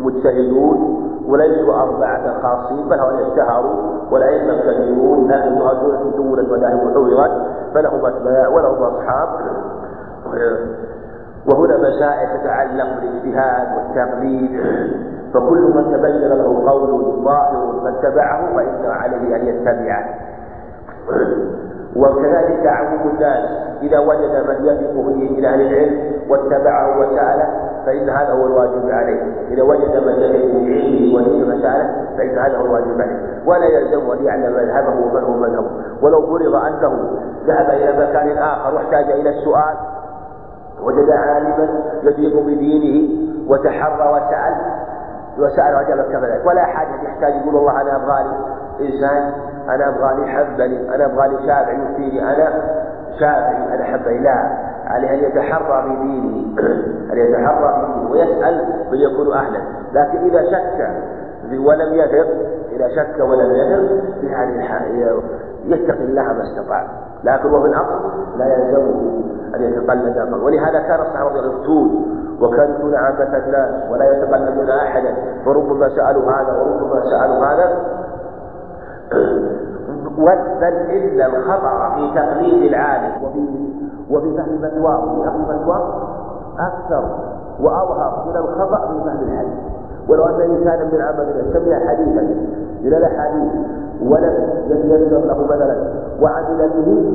مجتهدون 0.02 1.04
وليسوا 1.28 1.74
أربعة 1.82 2.42
خاصين 2.42 2.88
بل 2.88 3.00
هؤلاء 3.00 3.28
اشتهروا 3.28 3.74
والأئمة 4.10 4.60
كثيرون 4.60 5.30
لكن 5.30 5.52
مهاجرة 5.54 6.12
دولت 6.16 6.48
مذاهب 6.52 6.78
حورت 6.94 7.30
فلهم 7.74 8.06
أتباع 8.06 8.48
ولهم 8.48 8.82
أصحاب. 8.82 9.28
وهنا 11.46 11.76
مسائل 11.78 12.40
تتعلق 12.40 12.88
بالاجتهاد 13.00 13.68
والتقليد. 13.76 14.60
فكل 15.34 15.72
من 15.74 15.84
تبين 15.92 16.28
له 16.28 16.70
قول 16.70 17.14
ظاهر 17.24 17.80
فاتبعه 17.84 18.54
فإن 18.54 18.90
عليه 18.90 19.36
أن 19.36 19.46
يتبعه. 19.46 20.04
وكذلك 21.96 22.66
عموم 22.66 23.10
الناس 23.10 23.44
إذا 23.82 23.98
وجد 23.98 24.46
من 24.48 24.66
يثق 24.66 24.92
به 24.92 25.36
من 25.36 25.44
أهل 25.44 25.60
العلم 25.60 26.12
واتبعه 26.28 27.00
وسأله 27.00 27.48
فإن 27.86 28.10
هذا 28.10 28.32
هو 28.32 28.46
الواجب 28.46 28.90
عليه. 28.90 29.22
إذا 29.50 29.62
وجد 29.62 29.96
من 30.06 30.12
يثق 30.12 30.52
بعلمه 30.52 31.16
ودين 31.16 31.58
مسألة 31.58 32.06
فإن 32.18 32.38
هذا 32.38 32.58
هو 32.58 32.64
الواجب 32.66 33.00
عليه. 33.00 33.20
ولا 33.46 33.66
يلزم 33.66 34.10
أن 34.10 34.24
يعلم 34.24 34.52
مذهبه 34.52 34.90
ومن 34.90 35.24
هو 35.24 35.32
مذهبه. 35.32 35.70
ولو 36.02 36.26
فرض 36.26 36.54
أنه 36.54 37.20
ذهب 37.46 37.70
إلى 37.70 38.06
مكان 38.06 38.38
آخر 38.38 38.74
واحتاج 38.74 39.10
إلى 39.10 39.30
السؤال 39.30 39.74
وجد 40.88 41.10
عالما 41.10 41.68
يثق 42.02 42.40
بدينه 42.40 43.08
وتحرى 43.48 44.08
وسأل 44.12 44.54
وسأل 45.38 45.74
وجاب 45.74 46.12
كذلك 46.12 46.46
ولا 46.46 46.64
حاجة 46.64 47.02
يحتاج 47.04 47.34
يقول 47.34 47.54
والله 47.54 47.80
أنا 47.80 47.96
أبغى 47.96 48.22
لي 48.22 48.36
إنسان 48.88 49.32
أنا 49.68 49.88
أبغى 49.88 50.16
لي 50.16 50.28
حبني 50.28 50.94
أنا 50.94 51.06
أبغى 51.06 51.28
لي 51.28 51.36
شافعي 51.46 51.78
يفتيني 51.82 52.22
أنا 52.22 52.52
شافعي 53.20 53.74
أنا 53.74 53.84
حبني 53.84 54.18
لا 54.18 54.68
عليه 54.86 55.10
أن 55.10 55.18
يتحرى 55.18 55.82
في 55.82 55.96
دينه 55.96 56.60
أن 57.12 57.18
يتحرى 57.18 57.74
في 57.74 57.92
دينه 57.92 58.10
ويسأل 58.10 58.64
من 58.92 58.98
يكون 58.98 59.32
أهلا. 59.32 59.60
لكن 59.92 60.18
إذا 60.18 60.50
شك 60.50 60.90
ولم 61.64 61.94
يثق 61.94 62.28
إذا 62.72 62.88
شك 62.88 63.20
ولم 63.20 63.54
يثق 63.54 64.04
في 64.20 64.34
هذه 64.34 65.18
يتقي 65.72 66.04
الله 66.04 66.22
ما 66.22 66.42
استطاع. 66.42 66.86
لكن 67.24 67.54
وفي 67.54 67.68
الأصل 67.68 68.00
لا 68.36 68.46
يلزمه 68.46 69.22
أن 69.54 69.62
يتقلد 69.62 70.18
أقل 70.18 70.44
ولهذا 70.44 70.78
كان 70.78 71.00
الصحابة 71.00 71.36
يغفتون 71.36 72.06
وكانوا 72.40 72.74
يؤتون 72.74 72.94
عامة 72.94 73.36
الناس 73.36 73.90
ولا 73.90 74.12
يتقلدون 74.12 74.70
أحدا. 74.70 75.14
فربما 75.44 75.88
سألوا 75.88 76.22
هذا 76.32 76.52
وربما 76.52 77.00
سألوا 77.00 77.46
هذا. 77.46 77.76
بل 80.60 80.74
إن 80.90 81.20
الخطأ 81.20 81.94
في 81.94 82.14
تقليد 82.14 82.62
العالم 82.62 83.24
وفي 83.24 83.68
وفي 84.10 84.36
فهم 84.36 84.58
فتواه 84.58 85.04
وفي 85.04 85.28
أخذ 85.28 85.70
أكثر 86.58 87.04
وأظهر 87.60 88.24
من 88.26 88.36
الخطأ 88.36 88.86
في 88.86 89.04
فهم 89.04 89.22
الحديث. 89.22 89.77
ولو 90.08 90.24
أن 90.24 90.40
إنسانا 90.40 90.84
من 90.92 91.00
عمل 91.00 91.26
سمع 91.52 91.78
حديثا 91.88 92.22
من 92.84 92.94
الأحاديث 92.94 93.52
ولم 94.02 94.34
يتيسر 94.68 95.18
له 95.26 95.44
مثلا 95.44 95.76
وعمل 96.22 96.70
به 96.74 97.12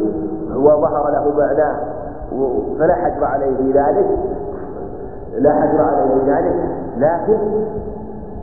وظهر 0.55 1.11
له 1.11 1.33
معناه 1.37 1.75
فلا 2.79 2.93
حجر 2.93 3.23
عليه 3.25 3.73
ذلك 3.73 4.05
لا 5.37 5.51
حجر 5.53 5.81
عليه 5.81 6.35
ذلك. 6.35 6.55
لكن 6.97 7.37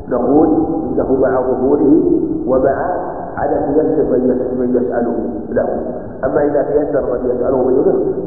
نقول 0.09 0.49
إنه 0.93 1.15
مع 1.21 1.41
ظهوره 1.41 2.03
ومع 2.47 2.97
عدم 3.37 3.73
تيسر 3.75 4.11
من 4.59 4.83
يسأله 4.83 5.15
له. 5.51 5.69
أما 6.25 6.45
إذا 6.45 6.63
تيسر 6.63 7.01
من 7.13 7.31
يسأله 7.31 7.71
يظهر 7.73 8.21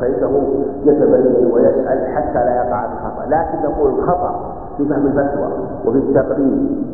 فإنه 0.00 0.42
يتبين 0.84 1.52
ويسأل 1.52 2.06
حتى 2.14 2.38
لا 2.44 2.54
يقع 2.56 2.86
خطأ 2.86 3.24
لكن 3.26 3.68
نقول 3.68 3.90
الخطأ 3.98 4.53
في 4.76 4.88
فهم 4.88 5.06
الفتوى 5.06 5.48
وفي 5.86 5.98
التقليد 5.98 6.84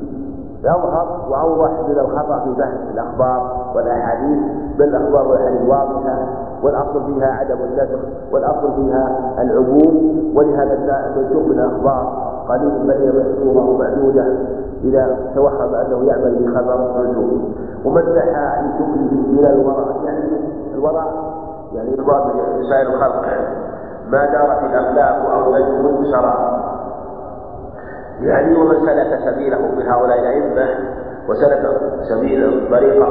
يظهر 0.64 1.26
وأوضح 1.30 1.70
من 1.88 1.98
الخطأ 1.98 2.38
في 2.38 2.54
فهم 2.62 2.78
الأخبار 2.94 3.66
والأحاديث 3.76 4.38
بل 4.78 4.84
الأخبار 4.84 5.28
والأحاديث 5.28 5.68
واضحة 5.68 6.18
والأصل 6.62 7.06
فيها 7.06 7.26
عدم 7.26 7.56
النسخ 7.70 7.98
والأصل 8.32 8.74
فيها 8.76 9.34
العموم 9.38 10.20
ولهذا 10.34 10.72
المنسوخ 11.16 11.46
من 11.46 11.58
الأخبار 11.58 12.30
قليل 12.48 12.70
بل 12.70 12.90
هي 12.90 13.08
محصورة 13.08 13.70
ومعدودة 13.70 14.24
إذا 14.84 15.16
توهم 15.34 15.74
أنه 15.74 16.04
يعمل 16.04 16.34
بخبر 16.34 16.78
منسوخ 16.98 17.40
ومن 17.84 18.02
نحى 18.14 18.62
لشكره 18.66 19.14
من 19.32 19.44
الوراء 19.46 19.96
يعني 20.04 20.24
الوراء 20.74 21.30
يعني 21.74 21.94
المراد 21.94 22.22
سائر 22.70 22.88
الخلق. 22.94 23.24
ما 24.10 24.26
دارت 24.32 24.64
الأخلاق 24.64 25.30
أو 25.30 25.54
نجم 25.54 26.04
سرى 26.04 26.60
يعني 28.22 28.56
ومن 28.56 28.86
سلك 28.86 29.18
سبيله 29.24 29.58
من 29.58 29.86
هؤلاء 29.88 30.18
الأئمة 30.18 30.68
وسلك 31.28 31.80
سبيل 32.08 32.68
طريقة 32.70 33.06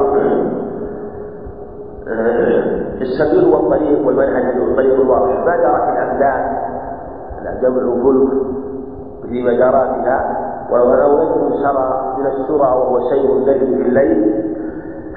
السبيل 3.00 3.44
والطريق 3.44 4.06
والمنهج 4.06 4.56
الطريق 4.56 4.94
الواضح. 5.00 5.44
ما 5.46 5.56
دارت 5.56 5.88
الأفلاك 5.88 6.60
جمع 7.62 7.82
فلك 7.82 8.28
في 9.28 9.42
مجاراتها 9.42 10.36
ولو 10.70 11.18
نجم 11.18 11.54
سرى 11.62 12.14
من 12.18 12.26
السرى 12.26 12.56
وهو 12.60 13.00
سير 13.10 13.30
النجم 13.36 13.76
في 13.76 13.88
الليل 13.88 14.44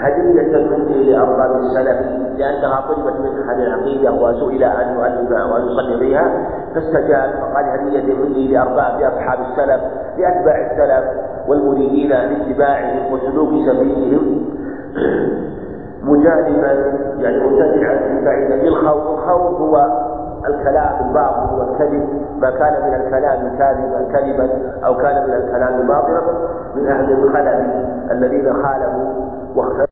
هدية 0.04 0.68
مني 0.68 1.12
لأرباب 1.12 1.56
السلف 1.56 1.98
لأنها 2.38 2.82
طلبت 2.88 3.20
من 3.20 3.50
أهل 3.50 3.62
العقيدة 3.68 4.12
وسئل 4.12 4.64
أن 4.64 4.96
يؤلف 4.96 5.32
وأن 5.32 5.66
يصلي 5.68 5.98
بها. 6.00 6.48
فاستجاب 6.76 7.30
فقال 7.42 7.66
هدية 7.66 8.14
مني 8.14 8.48
لأرباب 8.48 9.02
أصحاب 9.02 9.40
السلف 9.40 9.82
لأتباع 10.18 10.72
السلف 10.72 11.06
والمريدين 11.48 12.10
لاتباعهم 12.10 13.14
وسلوك 13.14 13.50
سبيلهم. 13.50 14.46
مجانبا 16.04 16.72
يعني 17.20 17.38
مبتدعا 17.44 18.22
بعيدا 18.26 18.64
بالخوف 18.64 19.04
الخوف 19.14 19.62
هو 19.62 19.76
الكلام 20.48 21.08
الباطل 21.08 21.60
والكذب. 21.60 22.10
ما 22.40 22.50
كان 22.50 22.74
من 22.84 22.94
الكلام 22.94 23.58
كاذبا 23.58 24.06
كذبا 24.14 24.50
أو 24.86 24.98
كان 24.98 25.28
من 25.28 25.34
الكلام 25.34 25.88
باطلا 25.88 26.22
من 26.76 26.88
أهل 26.88 27.12
الخلل 27.12 27.86
الذين 28.12 28.54
خالفوا 28.54 29.14
واختلفوا. 29.56 29.82